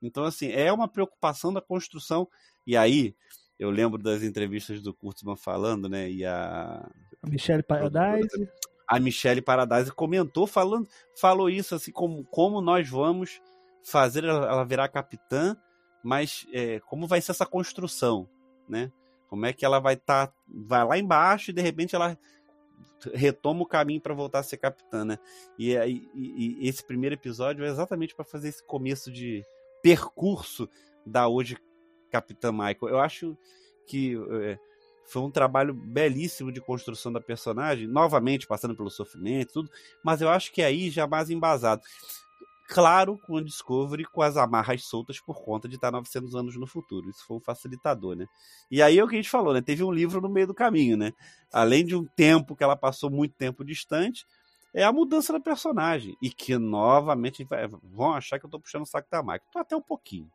[0.00, 2.26] Então, assim, é uma preocupação da construção.
[2.66, 3.14] E aí,
[3.58, 6.10] eu lembro das entrevistas do Kurtzman falando, né?
[6.10, 6.88] E a.
[7.26, 8.48] Michelle Paradise.
[8.86, 13.38] A Michelle Paradise comentou falando, falou isso assim como como nós vamos
[13.82, 15.54] fazer ela, virar capitã,
[16.02, 18.26] mas é, como vai ser essa construção,
[18.66, 18.90] né?
[19.28, 22.18] Como é que ela vai estar, tá, vai lá embaixo e de repente ela
[23.14, 25.18] retoma o caminho para voltar a ser capitã, né?
[25.58, 29.44] E, e, e esse primeiro episódio é exatamente para fazer esse começo de
[29.82, 30.68] percurso
[31.06, 31.56] da hoje
[32.10, 32.88] Capitã Michael.
[32.88, 33.36] Eu acho
[33.86, 34.58] que é,
[35.06, 39.70] foi um trabalho belíssimo de construção da personagem, novamente passando pelo sofrimento, tudo,
[40.04, 41.82] mas eu acho que aí já mais embasado.
[42.70, 46.66] Claro, com o Discovery com as amarras soltas por conta de estar 900 anos no
[46.66, 47.08] futuro.
[47.08, 48.26] Isso foi um facilitador, né?
[48.70, 49.62] E aí é o que a gente falou, né?
[49.62, 51.14] Teve um livro no meio do caminho, né?
[51.50, 54.26] Além de um tempo que ela passou muito tempo distante,
[54.74, 56.14] é a mudança da personagem.
[56.20, 57.46] E que novamente
[57.82, 59.50] vão achar que eu tô puxando o saco da máquina.
[59.50, 60.30] Tô até um pouquinho.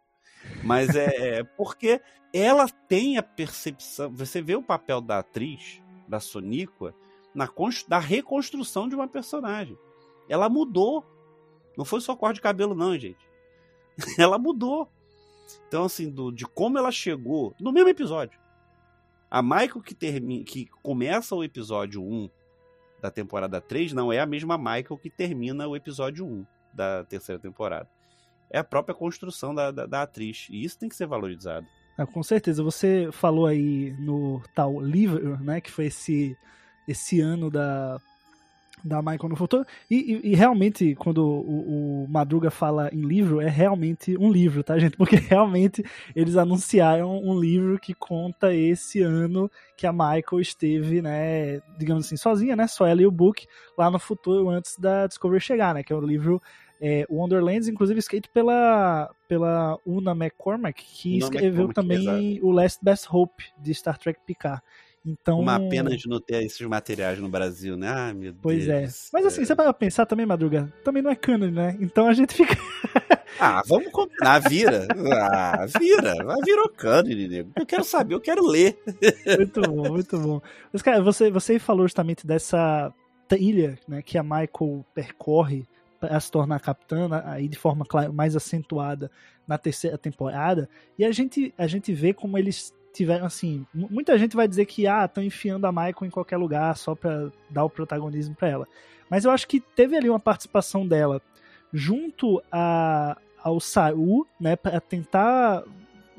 [0.64, 2.02] Mas é, é porque
[2.34, 4.12] ela tem a percepção.
[4.12, 6.96] Você vê o papel da atriz, da Soníqua,
[7.34, 7.48] na
[7.88, 9.78] da reconstrução de uma personagem.
[10.28, 11.06] Ela mudou
[11.78, 13.28] não foi só cor de cabelo, não, gente.
[14.18, 14.90] ela mudou.
[15.68, 18.40] Então, assim, do, de como ela chegou no mesmo episódio.
[19.30, 22.30] A Michael que, termina, que começa o episódio 1
[23.02, 27.42] da temporada 3 não é a mesma Michael que termina o episódio 1 da terceira
[27.42, 27.90] temporada.
[28.50, 30.48] É a própria construção da, da, da atriz.
[30.50, 31.66] E isso tem que ser valorizado.
[31.98, 32.64] Ah, com certeza.
[32.64, 35.60] Você falou aí no tal livro, né?
[35.60, 36.38] Que foi esse,
[36.88, 38.00] esse ano da
[38.84, 39.66] da Michael no futuro.
[39.90, 44.64] E, e, e realmente, quando o, o, Madruga fala em livro, é realmente um livro,
[44.64, 44.98] tá, gente?
[44.98, 45.84] Porque realmente
[46.16, 52.18] eles anunciaram um livro que conta esse ano que a Michael esteve, né, digamos assim,
[52.18, 52.68] sozinha, né?
[52.68, 55.84] Só ela e o Book lá no futuro antes da Discovery chegar, né?
[55.84, 56.42] Que é o livro
[56.82, 62.84] é, Wonderlands, inclusive escrito pela, pela Una McCormack, que Una escreveu McCormack, também o Last
[62.84, 64.62] Best Hope de Star Trek Picard.
[65.06, 67.90] Então, Uma pena de não ter esses materiais no Brasil, né?
[67.90, 68.80] Ah, meu pois Deus.
[68.80, 69.10] Pois é.
[69.12, 71.78] Mas assim, você vai pensar também, Madruga, também não é canon, né?
[71.82, 72.56] Então a gente fica.
[73.38, 74.88] ah, vamos combinar, vira.
[75.12, 76.16] Ah, vira.
[76.24, 77.52] Vai virou canon, nego.
[77.58, 78.80] Eu quero saber, eu quero ler.
[79.38, 80.42] muito bom, muito bom.
[80.72, 82.94] Mas, cara, você, você falou justamente dessa
[83.28, 85.68] trilha né, que a Michael percorre
[86.00, 89.12] para se tornar capitã, aí de forma mais acentuada
[89.48, 94.36] na terceira temporada, e a gente, a gente vê como eles tiveram, assim, muita gente
[94.36, 97.70] vai dizer que, ah, estão enfiando a Michael em qualquer lugar só pra dar o
[97.70, 98.68] protagonismo para ela.
[99.10, 101.22] Mas eu acho que teve ali uma participação dela
[101.74, 105.64] junto a, ao Saru, né, para tentar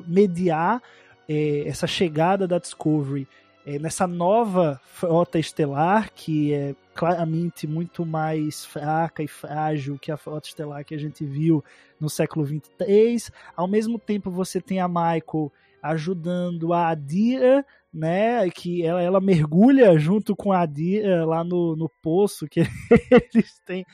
[0.06, 0.82] mediar
[1.28, 3.28] é, essa chegada da Discovery
[3.64, 10.16] é, nessa nova frota estelar, que é claramente muito mais fraca e frágil que a
[10.16, 11.64] frota estelar que a gente viu
[11.98, 13.30] no século 23.
[13.56, 15.50] Ao mesmo tempo, você tem a Michael
[15.84, 21.90] ajudando a Adira, né, que ela, ela mergulha junto com a Adira lá no, no
[22.02, 22.60] poço que
[23.10, 23.84] eles têm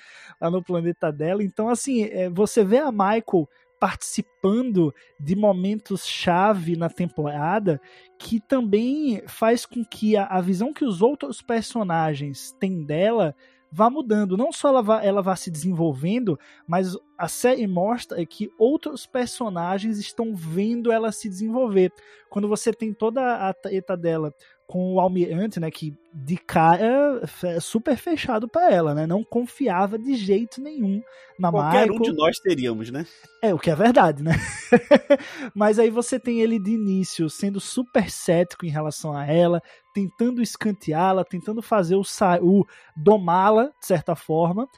[0.41, 1.43] lá no planeta dela.
[1.43, 3.49] Então, assim, é, você vê a Michael
[3.81, 7.81] participando de momentos chave na temporada
[8.19, 13.35] que também faz com que a, a visão que os outros personagens têm dela
[13.71, 14.37] vá mudando.
[14.37, 19.99] Não só ela vá, ela vá se desenvolvendo, mas a série mostra que outros personagens
[19.99, 21.93] estão vendo ela se desenvolver.
[22.29, 24.35] Quando você tem toda a treta dela
[24.71, 29.99] com o almirante, né, que de cara é super fechado para ela, né, não confiava
[29.99, 31.03] de jeito nenhum
[31.37, 31.99] na Qualquer Michael.
[31.99, 33.05] um de nós teríamos, né?
[33.43, 34.31] É, o que é verdade, né?
[35.57, 39.61] Mas aí você tem ele de início sendo super cético em relação a ela,
[39.93, 42.65] tentando escanteá-la, tentando fazer o Saru
[42.97, 44.69] domá-la, de certa forma,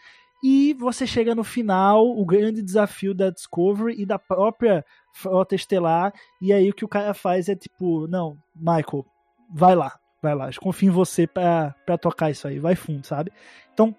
[0.43, 6.15] e você chega no final, o grande desafio da Discovery e da própria Frota Estelar,
[6.41, 9.05] e aí o que o cara faz é tipo, não, Michael,
[9.53, 13.33] vai lá, vai lá, confio em você para tocar isso aí, vai fundo, sabe?
[13.73, 13.95] Então,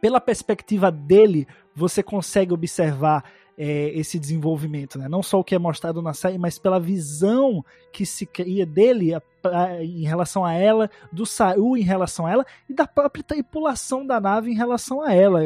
[0.00, 3.24] pela perspectiva dele, você consegue observar
[3.58, 5.08] é, esse desenvolvimento, né?
[5.08, 9.12] Não só o que é mostrado na série, mas pela visão que se cria dele
[9.12, 13.24] a, a, em relação a ela, do Saru em relação a ela e da própria
[13.24, 15.40] tripulação da nave em relação a ela.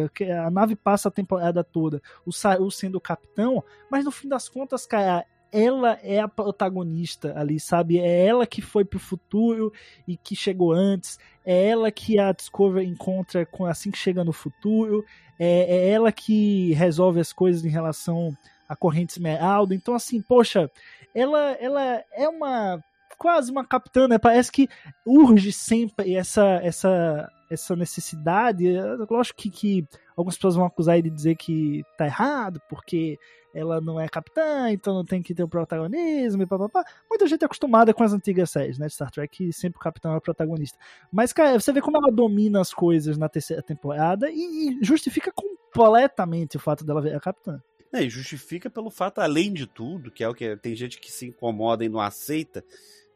[0.44, 4.46] A nave passa a temporada toda, o Saru sendo o capitão, mas no fim das
[4.46, 7.98] contas, cara, ela é a protagonista ali, sabe?
[7.98, 9.70] É ela que foi pro futuro
[10.08, 11.18] e que chegou antes.
[11.44, 15.04] É ela que a Discovery encontra com assim que chega no futuro.
[15.38, 18.34] É, é ela que resolve as coisas em relação
[18.66, 19.74] à corrente esmeralda.
[19.74, 20.70] Então, assim, poxa,
[21.14, 22.82] ela, ela é uma
[23.18, 24.18] quase uma capitã, né?
[24.18, 24.68] Parece que
[25.06, 28.66] urge sempre essa essa essa necessidade.
[28.66, 29.86] Eu Lógico que, que
[30.16, 33.18] algumas pessoas vão acusar ele de dizer que tá errado, porque
[33.54, 36.84] ela não é capitã, então não tem que ter o protagonismo e papapá.
[37.08, 39.82] Muita gente é acostumada com as antigas séries, né, de Star Trek, que sempre o
[39.82, 40.78] capitão é o protagonista.
[41.12, 45.30] Mas, cara, você vê como ela domina as coisas na terceira temporada e, e justifica
[45.32, 47.60] completamente o fato dela ver a capitã.
[47.92, 51.12] É, e justifica pelo fato, além de tudo, que é o que tem gente que
[51.12, 52.64] se incomoda e não aceita.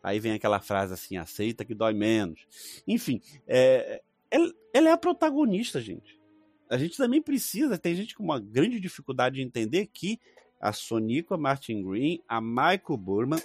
[0.02, 2.46] Aí vem aquela frase assim, aceita que dói menos.
[2.86, 6.20] Enfim, é, ela, ela é a protagonista, gente.
[6.68, 10.18] A gente também precisa, tem gente com uma grande dificuldade de entender que
[10.60, 13.40] a Sonica Martin Green, a Michael Burman,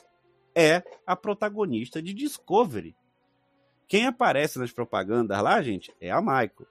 [0.55, 2.95] é a protagonista de Discovery.
[3.87, 6.67] Quem aparece nas propagandas lá, gente, é a Michael.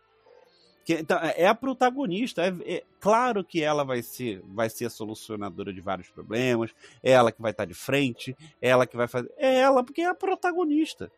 [0.84, 2.42] Que, então, é a protagonista.
[2.42, 6.74] É, é, claro que ela vai ser, vai ser a solucionadora de vários problemas.
[7.02, 8.36] É ela que vai estar de frente.
[8.60, 9.30] É ela que vai fazer.
[9.36, 11.12] É ela, porque é a protagonista.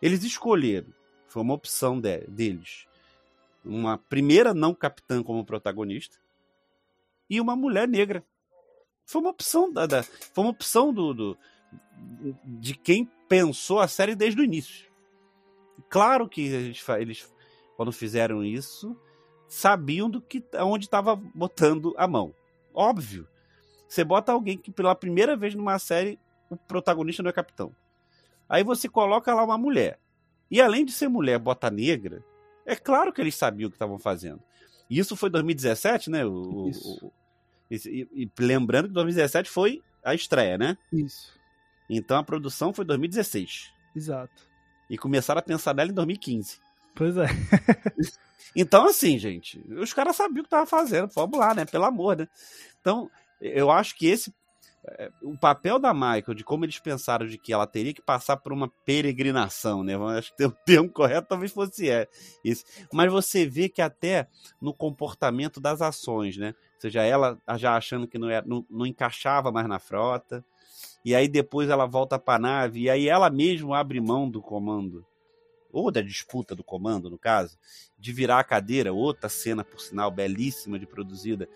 [0.00, 0.92] Eles escolheram.
[1.36, 2.86] Foi uma opção de, deles.
[3.62, 6.16] Uma primeira não capitã como protagonista.
[7.28, 8.24] E uma mulher negra.
[9.04, 11.38] Foi uma opção da, da foi uma opção do, do
[12.42, 14.90] de quem pensou a série desde o início.
[15.90, 17.34] Claro que eles, eles
[17.76, 18.98] quando fizeram isso,
[19.46, 22.34] sabiam do que onde estava botando a mão.
[22.72, 23.28] Óbvio.
[23.86, 26.18] Você bota alguém que pela primeira vez numa série
[26.48, 27.76] o protagonista não é capitão.
[28.48, 30.00] Aí você coloca lá uma mulher.
[30.50, 32.24] E além de ser mulher, bota negra.
[32.64, 34.40] É claro que eles sabiam o que estavam fazendo.
[34.88, 36.24] E isso foi 2017, né?
[36.24, 37.04] O, Isso.
[37.04, 37.12] o-
[37.70, 40.78] e, e lembrando que 2017 foi a estreia, né?
[40.92, 41.32] Isso.
[41.90, 43.72] Então a produção foi 2016.
[43.94, 44.46] Exato.
[44.88, 46.58] E começaram a pensar nela em 2015.
[46.94, 47.26] Pois é.
[48.54, 51.10] Então, assim, gente, os caras sabiam o que estavam fazendo.
[51.14, 51.66] Vamos lá, né?
[51.66, 52.26] Pelo amor, né?
[52.80, 54.32] Então, eu acho que esse.
[54.98, 58.36] É, O papel da Michael, de como eles pensaram de que ela teria que passar
[58.36, 59.94] por uma peregrinação, né?
[60.16, 62.08] Acho que o termo correto talvez fosse é,
[62.44, 62.64] esse.
[62.92, 64.28] Mas você vê que até
[64.60, 66.54] no comportamento das ações, né?
[66.74, 70.44] Ou seja, ela já achando que não, era, não, não encaixava mais na frota.
[71.04, 72.82] E aí depois ela volta para a nave.
[72.82, 75.04] E aí ela mesmo abre mão do comando.
[75.72, 77.58] Ou da disputa do comando, no caso
[77.98, 81.48] de virar a cadeira, outra cena, por sinal, belíssima de produzida,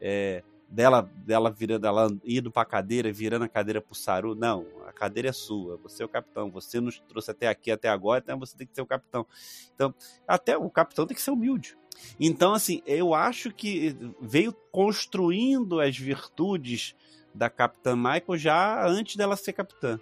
[0.00, 0.42] é,
[0.74, 4.34] dela, dela virando, ela indo pra cadeira, virando a cadeira pro Saru.
[4.34, 7.88] Não, a cadeira é sua, você é o capitão, você nos trouxe até aqui, até
[7.88, 9.24] agora, então você tem que ser o capitão.
[9.72, 9.94] Então,
[10.26, 11.78] até o capitão tem que ser humilde.
[12.18, 16.96] Então, assim, eu acho que veio construindo as virtudes
[17.32, 20.00] da Capitã Michael já antes dela ser capitã.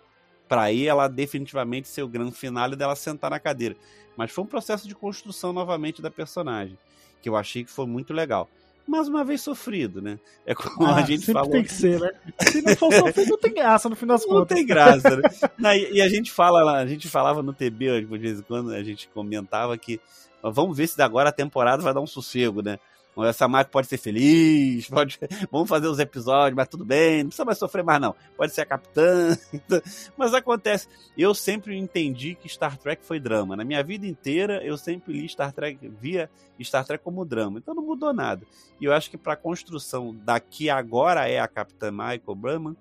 [0.48, 3.76] Para aí ela definitivamente ser o grande finale dela sentar na cadeira.
[4.16, 6.78] Mas foi um processo de construção novamente da personagem,
[7.20, 8.48] que eu achei que foi muito legal.
[8.86, 10.18] Mais uma vez sofrido, né?
[10.44, 11.50] É como Ah, a gente sempre falou.
[11.50, 12.10] tem que ser, né?
[12.48, 14.56] Se não for sofrido, não tem graça no fim das Não contas.
[14.56, 15.22] tem graça, né?
[15.58, 18.42] Não, e, e a gente fala lá, a gente falava no TB de vez em
[18.42, 20.00] quando, a gente comentava que
[20.42, 22.78] vamos ver se agora a temporada vai dar um sossego, né?
[23.18, 25.18] Essa marca pode ser feliz, pode,
[25.50, 28.14] vamos fazer os episódios, mas tudo bem, não precisa mais sofrer mais não.
[28.36, 29.36] Pode ser a capitã.
[30.16, 33.54] mas acontece, eu sempre entendi que Star Trek foi drama.
[33.54, 36.30] Na minha vida inteira eu sempre li Star Trek, via
[36.62, 37.58] Star Trek como drama.
[37.58, 38.46] Então não mudou nada.
[38.80, 42.76] E eu acho que para a construção da que agora é a Capitã Michael Brahman,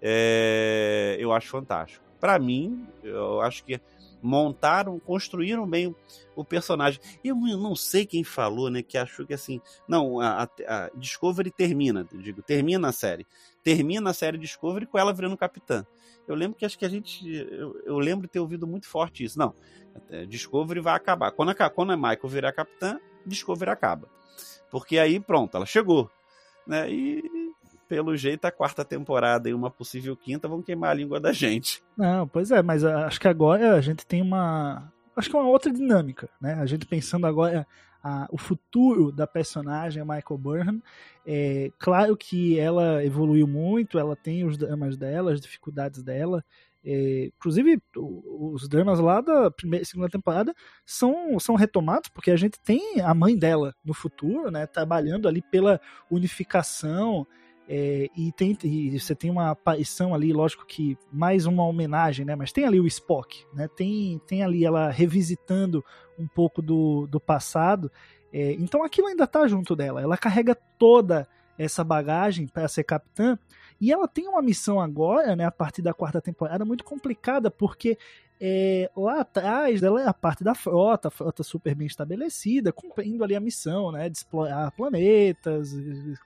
[0.00, 2.04] é, eu acho fantástico.
[2.20, 3.80] Para mim, eu acho que
[4.24, 5.94] montaram, construíram bem
[6.34, 7.00] o, personagem.
[7.22, 12.06] Eu não sei quem falou, né, que achou que assim, não, a, a- Discovery termina,
[12.12, 13.26] digo, termina a série.
[13.62, 15.86] Termina a série Discovery com ela virando capitã.
[16.26, 19.38] Eu lembro que acho que a gente, eu, eu lembro ter ouvido muito forte isso.
[19.38, 19.54] Não,
[20.08, 21.30] é, Discovery vai acabar.
[21.32, 24.08] Quando a, quando a Michael virar capitã, Discovery acaba.
[24.70, 26.10] Porque aí, pronto, ela chegou.
[26.66, 26.90] Né?
[26.90, 27.43] E
[27.94, 31.80] pelo jeito a quarta temporada e uma possível quinta vão queimar a língua da gente.
[31.96, 34.92] Não, pois é, mas ah, acho que agora a gente tem uma.
[35.14, 36.54] Acho que é uma outra dinâmica, né?
[36.54, 37.64] A gente pensando agora
[38.02, 40.82] ah, o futuro da personagem, a Michael Burnham.
[41.24, 46.44] É claro que ela evoluiu muito, ela tem os dramas dela, as dificuldades dela.
[46.84, 50.52] É, inclusive, os dramas lá da primeira segunda temporada
[50.84, 54.66] são, são retomados, porque a gente tem a mãe dela no futuro, né?
[54.66, 55.80] Trabalhando ali pela
[56.10, 57.24] unificação.
[57.66, 62.36] É, e, tem, e você tem uma aparição ali, lógico que mais uma homenagem, né?
[62.36, 63.68] Mas tem ali o Spock, né?
[63.74, 65.82] Tem, tem ali ela revisitando
[66.18, 67.90] um pouco do, do passado.
[68.32, 70.02] É, então aquilo ainda tá junto dela.
[70.02, 71.26] Ela carrega toda
[71.58, 73.38] essa bagagem para ser capitã.
[73.80, 75.44] E ela tem uma missão agora, né?
[75.44, 77.98] A partir da quarta temporada, muito complicada, porque
[78.46, 83.24] é, lá atrás dela é a parte da frota, a frota super bem estabelecida, cumprindo
[83.24, 85.74] ali a missão, né, de explorar planetas,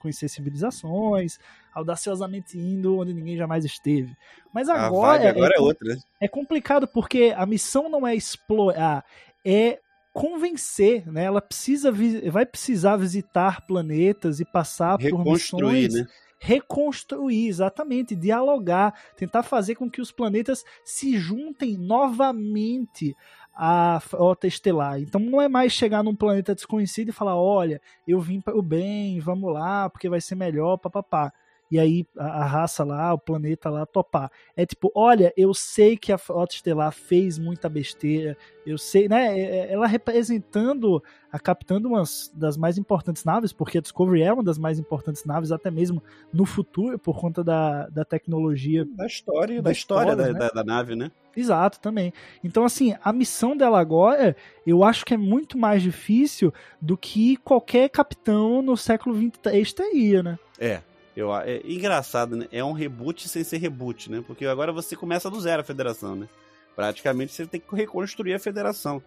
[0.01, 1.39] conhecer civilizações,
[1.73, 4.16] audaciosamente indo onde ninguém jamais esteve.
[4.53, 6.01] Mas agora, agora é, é, outra, né?
[6.21, 9.05] é complicado porque a missão não é explorar,
[9.45, 9.79] é
[10.12, 11.23] convencer, né?
[11.23, 11.93] Ela precisa
[12.33, 15.95] vai precisar visitar planetas e passar por missões.
[15.95, 16.07] Né?
[16.39, 23.16] Reconstruir, exatamente, dialogar, tentar fazer com que os planetas se juntem novamente
[23.55, 25.01] à frota estelar.
[25.01, 28.62] Então não é mais chegar num planeta desconhecido e falar, olha, eu vim para o
[28.62, 31.32] bem, vamos lá, porque vai ser melhor, papapá
[31.71, 34.31] e aí a, a, raça lá, o planeta lá topar.
[34.57, 39.39] É tipo, olha, eu sei que a Frota Estelar fez muita besteira, eu sei, né?
[39.39, 42.03] É, é, ela representando a capitã de uma
[42.35, 46.03] das mais importantes naves, porque a Discovery é uma das mais importantes naves, até mesmo
[46.33, 48.85] no futuro, por conta da, da tecnologia.
[48.85, 50.39] Da história, da, história, da, né?
[50.39, 51.11] da, da, nave, né?
[51.37, 52.12] Exato, também.
[52.43, 54.35] Então, assim, a missão dela agora,
[54.66, 60.23] eu acho que é muito mais difícil do que qualquer capitão no século XXIII teria,
[60.23, 60.39] né?
[60.59, 60.83] É,
[61.19, 62.47] eu, é engraçado, né?
[62.53, 64.23] É um reboot sem ser reboot, né?
[64.25, 66.29] Porque agora você começa do zero a federação, né?
[66.77, 69.03] Praticamente você tem que reconstruir a federação.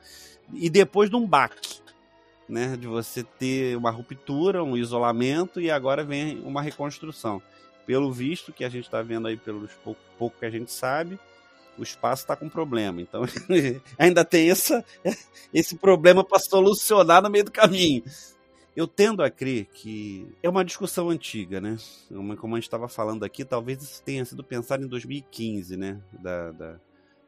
[0.54, 1.80] E depois de um baque,
[2.50, 2.76] né?
[2.76, 7.42] De você ter uma ruptura, um isolamento e agora vem uma reconstrução.
[7.86, 11.18] Pelo visto que a gente está vendo aí, pelos pouco, pouco que a gente sabe,
[11.78, 13.00] o espaço está com problema.
[13.00, 13.24] Então
[13.98, 14.84] ainda tem essa,
[15.54, 18.04] esse problema para solucionar no meio do caminho.
[18.76, 21.78] Eu tendo a crer que é uma discussão antiga, né?
[22.40, 26.02] Como a gente estava falando aqui, talvez isso tenha sido pensado em 2015, né?
[26.14, 26.80] Da, da,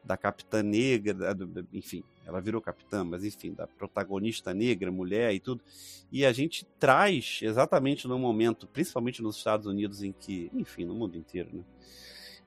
[0.02, 5.40] da capitã negra, da, enfim, ela virou capitã, mas enfim, da protagonista negra, mulher e
[5.40, 5.62] tudo.
[6.10, 10.94] E a gente traz exatamente no momento, principalmente nos Estados Unidos, em que, enfim, no
[10.94, 11.64] mundo inteiro, né?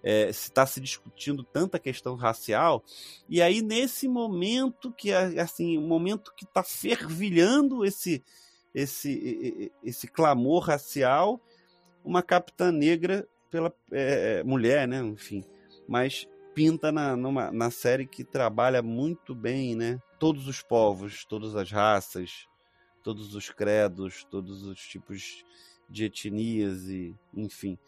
[0.03, 2.83] É, está se discutindo tanta questão racial,
[3.27, 8.23] e aí nesse momento que, assim, o momento que está fervilhando esse,
[8.77, 11.41] esse, esse clamor racial,
[12.05, 14.99] uma capitã negra pela é, é, mulher, né?
[14.99, 15.43] Enfim,
[15.87, 19.99] mas pinta na, numa, na série que trabalha muito bem, né?
[20.19, 22.47] Todos os povos, todas as raças,
[23.01, 25.43] todos os credos, todos os tipos
[25.89, 27.79] de etnias e, enfim,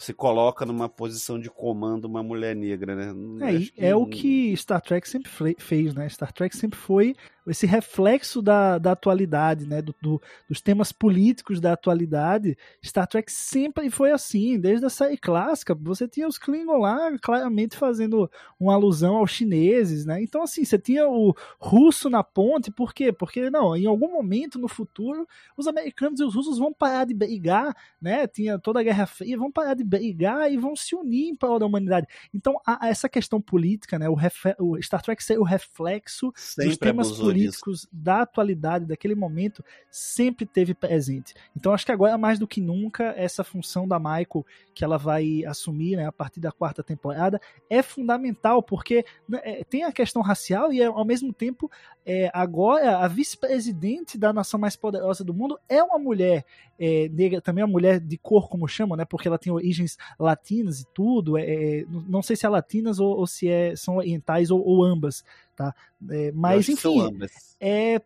[0.00, 3.12] você coloca numa posição de comando uma mulher negra, né?
[3.42, 3.72] É, que...
[3.76, 6.08] é o que Star Trek sempre fez, né?
[6.08, 7.14] Star Trek sempre foi
[7.46, 13.30] esse reflexo da, da atualidade, né, do, do, dos temas políticos da atualidade, Star Trek
[13.30, 18.74] sempre foi assim, desde a série clássica, você tinha os Klingon lá claramente fazendo uma
[18.74, 23.12] alusão aos chineses, né, então assim, você tinha o russo na ponte, por quê?
[23.12, 25.26] Porque, não, em algum momento no futuro,
[25.56, 29.38] os americanos e os russos vão parar de brigar, né, tinha toda a Guerra Fria,
[29.38, 32.88] vão parar de brigar e vão se unir em prol da humanidade, então a, a
[32.88, 34.16] essa questão política, né, o,
[34.58, 40.46] o Star Trek ser o reflexo sempre dos temas políticos da atualidade, daquele momento, sempre
[40.46, 41.34] teve presente.
[41.56, 45.44] Então acho que agora, mais do que nunca, essa função da Michael, que ela vai
[45.44, 50.22] assumir né, a partir da quarta temporada, é fundamental, porque né, é, tem a questão
[50.22, 51.70] racial e, ao mesmo tempo,
[52.04, 56.44] é, agora a vice-presidente da nação mais poderosa do mundo é uma mulher
[56.78, 60.80] é, negra, também uma mulher de cor, como chamam, né, porque ela tem origens latinas
[60.80, 61.36] e tudo.
[61.36, 64.84] É, é não sei se é latinas ou, ou se é, são orientais ou, ou
[64.84, 65.24] ambas
[65.60, 65.74] tá?
[66.08, 67.18] É, mas, enfim,
[67.60, 68.00] é,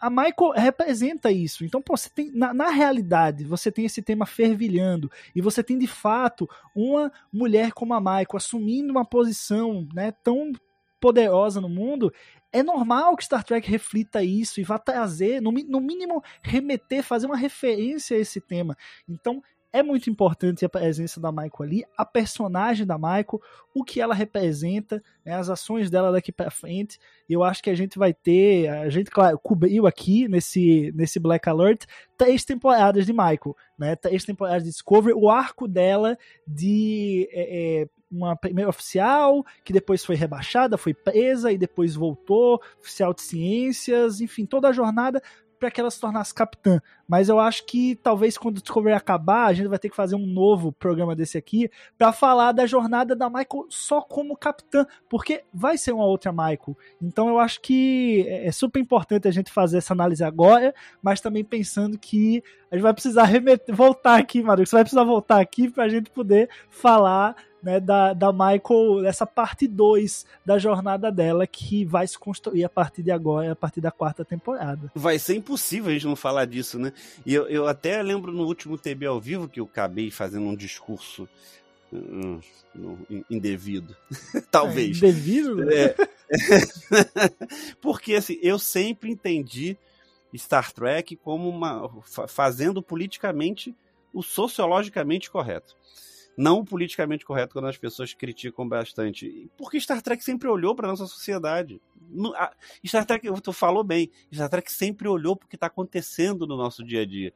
[0.00, 1.64] a Michael representa isso.
[1.64, 5.76] Então, pô, você tem, na, na, realidade, você tem esse tema fervilhando e você tem
[5.76, 10.52] de fato uma mulher como a Michael assumindo uma posição né, tão
[11.00, 12.12] poderosa no mundo.
[12.52, 17.26] É normal que Star Trek reflita isso e vá trazer, no, no mínimo, remeter, fazer
[17.26, 18.76] uma referência a esse tema.
[19.08, 19.42] Então,
[19.72, 23.40] é muito importante a presença da Michael ali, a personagem da Michael,
[23.74, 26.98] o que ela representa, né, as ações dela daqui para frente.
[27.28, 31.48] Eu acho que a gente vai ter, a gente, claro, cobriu aqui nesse, nesse Black
[31.48, 31.84] Alert
[32.16, 37.88] três temporadas de Michael, né, três temporadas de Discovery, o arco dela de é, é,
[38.10, 44.20] uma primeira oficial, que depois foi rebaixada, foi presa e depois voltou, oficial de ciências,
[44.20, 45.22] enfim, toda a jornada
[45.60, 46.80] para que ela se tornasse capitã.
[47.06, 50.16] Mas eu acho que talvez quando o Discovery acabar, a gente vai ter que fazer
[50.16, 55.44] um novo programa desse aqui para falar da jornada da Michael só como capitã, porque
[55.52, 56.76] vai ser uma outra Michael.
[57.00, 61.20] Então eu acho que é, é super importante a gente fazer essa análise agora, mas
[61.20, 65.40] também pensando que a gente vai precisar remeter, voltar aqui, Maru, você vai precisar voltar
[65.40, 71.10] aqui para a gente poder falar né, da, da Michael, essa parte 2 da jornada
[71.10, 74.90] dela, que vai se construir a partir de agora, a partir da quarta temporada.
[74.94, 76.92] Vai ser impossível a gente não falar disso, né?
[77.26, 80.56] E eu, eu até lembro no último TB ao vivo que eu acabei fazendo um
[80.56, 81.28] discurso
[81.92, 82.38] hum,
[83.28, 83.96] indevido.
[84.50, 85.02] Talvez.
[85.02, 85.70] É, indevido?
[85.70, 85.94] É.
[87.82, 89.76] Porque assim, eu sempre entendi
[90.38, 91.90] Star Trek como uma
[92.28, 93.74] fazendo politicamente
[94.12, 95.76] o sociologicamente correto
[96.40, 99.50] não politicamente correto quando as pessoas criticam bastante.
[99.58, 101.80] Porque Star Trek sempre olhou para nossa sociedade.
[102.86, 106.56] Star Trek, tu falou bem, Star Trek sempre olhou para o que está acontecendo no
[106.56, 107.34] nosso dia a dia.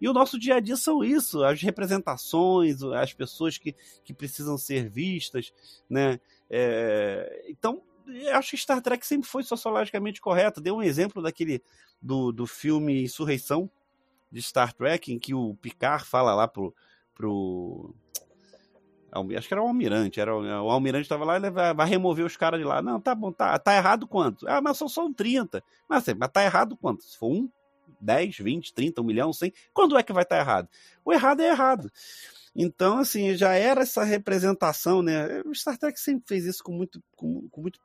[0.00, 4.58] E o nosso dia a dia são isso, as representações, as pessoas que, que precisam
[4.58, 5.52] ser vistas,
[5.88, 6.18] né?
[6.48, 7.82] É, então,
[8.32, 10.60] acho que Star Trek sempre foi sociologicamente correto.
[10.60, 11.62] Deu um exemplo daquele
[12.00, 13.70] do, do filme Insurreição
[14.30, 16.74] de Star Trek, em que o Picard fala lá pro,
[17.14, 17.94] pro
[19.36, 20.20] Acho que era o almirante.
[20.20, 22.80] Era o, almirante estava lá, ele vai, vai remover os caras de lá.
[22.80, 24.48] Não, tá bom, tá, tá errado quanto?
[24.48, 25.62] Ah, mas só são 30.
[25.88, 27.02] Mas, assim, mas tá errado quanto?
[27.02, 27.50] Se for um,
[28.00, 30.68] 10, 20, 30, 1 milhão, 100, quando é que vai estar errado?
[31.04, 31.90] O errado é errado.
[32.54, 35.40] Então, assim, já era essa representação, né?
[35.46, 37.78] O Star Trek sempre fez isso com, muito, com, com muito,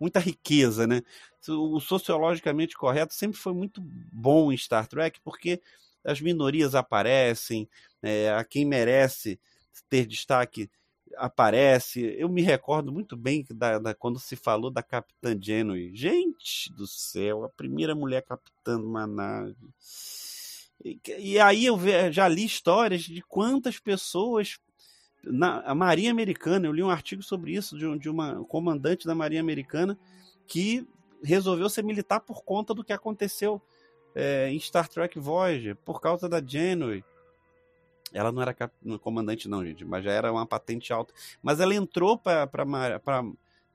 [0.00, 1.02] muita riqueza, né?
[1.48, 3.80] O sociologicamente correto sempre foi muito
[4.12, 5.60] bom em Star Trek, porque
[6.04, 7.68] as minorias aparecem,
[8.02, 9.38] é, a quem merece
[9.88, 10.70] ter destaque
[11.16, 12.00] aparece.
[12.18, 15.94] Eu me recordo muito bem da, da- quando se falou da Capitã Janeway.
[15.94, 19.56] Gente do céu, a primeira mulher capitã de uma nave.
[20.84, 21.78] E, e aí eu
[22.10, 24.58] já li histórias de quantas pessoas.
[25.24, 29.14] Na, a Marinha Americana, eu li um artigo sobre isso de, de uma comandante da
[29.14, 29.96] Marinha Americana
[30.48, 30.86] que
[31.22, 33.62] resolveu ser militar por conta do que aconteceu
[34.14, 37.04] é, em Star Trek Voyager, por causa da Janeway.
[38.12, 38.54] Ela não era
[39.00, 41.14] comandante, não, gente, mas já era uma patente alta.
[41.42, 42.50] Mas ela entrou para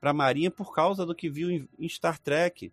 [0.02, 2.72] a Marinha por causa do que viu em, em Star Trek.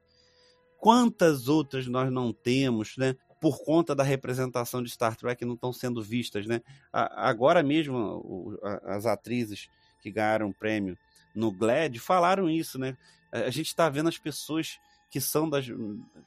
[0.77, 3.15] Quantas outras nós não temos, né?
[3.39, 6.61] Por conta da representação de Star Trek não estão sendo vistas, né?
[6.91, 9.69] Agora mesmo, as atrizes
[10.01, 10.97] que ganharam o prêmio
[11.33, 12.97] no GLAD falaram isso, né?
[13.31, 14.79] A gente está vendo as pessoas
[15.11, 15.65] que são das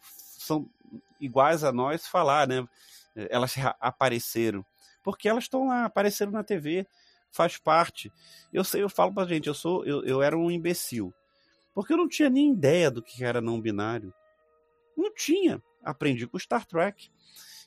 [0.02, 0.68] são
[1.20, 2.66] iguais a nós falar, né?
[3.14, 4.64] Elas ra- apareceram
[5.02, 6.86] porque elas estão lá, apareceram na TV,
[7.30, 8.12] faz parte.
[8.52, 11.14] Eu sei, eu falo pra gente, eu sou, eu, eu era um imbecil,
[11.74, 14.12] porque eu não tinha nem ideia do que era não binário.
[14.96, 15.62] Não tinha.
[15.83, 17.11] Aprendi com Star Trek.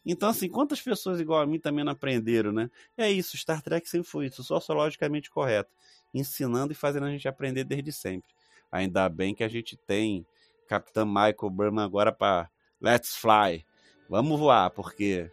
[0.05, 2.70] Então, assim, quantas pessoas igual a mim também não aprenderam, né?
[2.97, 5.72] É isso, Star Trek sempre foi isso, sociologicamente correto.
[6.14, 8.34] Ensinando e fazendo a gente aprender desde sempre.
[8.72, 10.26] Ainda bem que a gente tem
[10.68, 12.49] Capitão Michael Berman agora para
[12.82, 13.66] Let's Fly.
[14.09, 15.30] Vamos voar, porque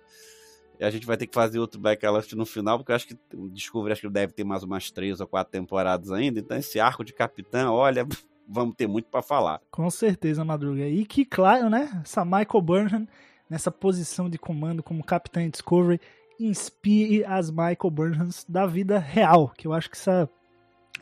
[0.81, 3.19] a gente vai ter que fazer outro Backlist no final, porque eu acho que
[3.51, 6.39] Discovery acho que deve ter mais umas três ou quatro temporadas ainda.
[6.39, 8.07] Então, esse arco de capitã, olha,
[8.49, 9.61] vamos ter muito para falar.
[9.71, 10.87] Com certeza, Madruga.
[10.87, 12.01] E que, claro, né?
[12.03, 13.09] Essa Michael Burnham,
[13.49, 16.01] nessa posição de comando como capitã Discovery,
[16.41, 20.29] inspire as Michael Burnhams da vida real, que eu acho que essa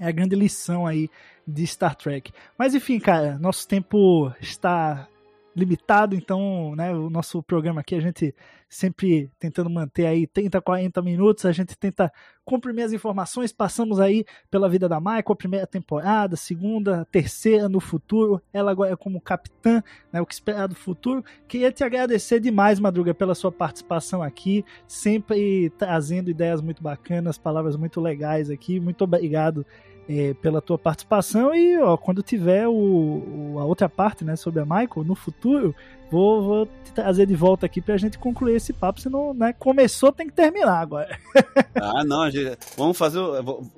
[0.01, 1.09] é a grande lição aí
[1.47, 2.32] de Star Trek.
[2.59, 5.09] Mas enfim, cara, nosso tempo está
[5.57, 8.34] limitado, então, né, o nosso programa aqui a gente
[8.68, 12.12] sempre tentando manter aí 30, 40 minutos, a gente tenta
[12.44, 17.80] comprimir as informações, passamos aí pela vida da Michael, a primeira temporada, segunda, terceira no
[17.80, 19.82] futuro, ela agora é como capitã,
[20.12, 21.24] né, o que esperar do futuro.
[21.48, 27.76] Queria te agradecer demais, Madruga, pela sua participação aqui, sempre trazendo ideias muito bacanas, palavras
[27.76, 29.64] muito legais aqui, muito obrigado
[30.09, 34.61] é, pela tua participação e ó, quando tiver o, o- a outra parte né, sobre
[34.61, 35.74] a Michael no futuro,
[36.11, 40.12] vou, vou te trazer de volta aqui pra gente concluir esse papo, senão né, começou,
[40.12, 41.18] tem que terminar agora.
[41.74, 43.20] Ah, não, a gente, vamos fazer,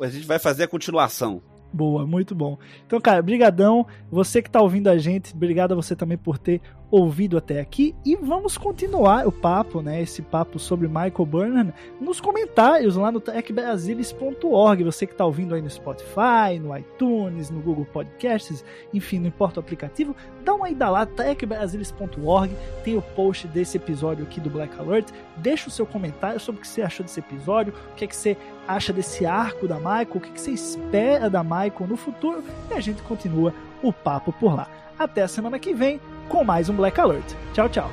[0.00, 1.42] a gente vai fazer a continuação.
[1.72, 2.56] Boa, muito bom.
[2.86, 3.86] Então, cara, brigadão.
[4.10, 7.94] Você que tá ouvindo a gente, obrigado a você também por ter ouvido até aqui.
[8.04, 10.00] E vamos continuar o papo, né?
[10.02, 14.84] Esse papo sobre Michael Burnham nos comentários lá no techbrasilis.org.
[14.84, 19.60] Você que tá ouvindo aí no Spotify, no iTunes, no Google Podcasts, enfim, não importa
[19.60, 20.14] o aplicativo,
[20.44, 22.54] dá uma ida lá, techbrasilis.org.
[22.84, 25.08] Tem o post desse episódio aqui do Black Alert.
[25.36, 28.16] Deixa o seu comentário sobre o que você achou desse episódio, o que, é que
[28.16, 28.36] você
[28.66, 32.74] acha desse arco da Michael, o que, que você espera da Michael no futuro, e
[32.74, 34.68] a gente continua o papo por lá.
[34.98, 37.34] Até a semana que vem com mais um Black Alert.
[37.52, 37.90] Tchau, tchau.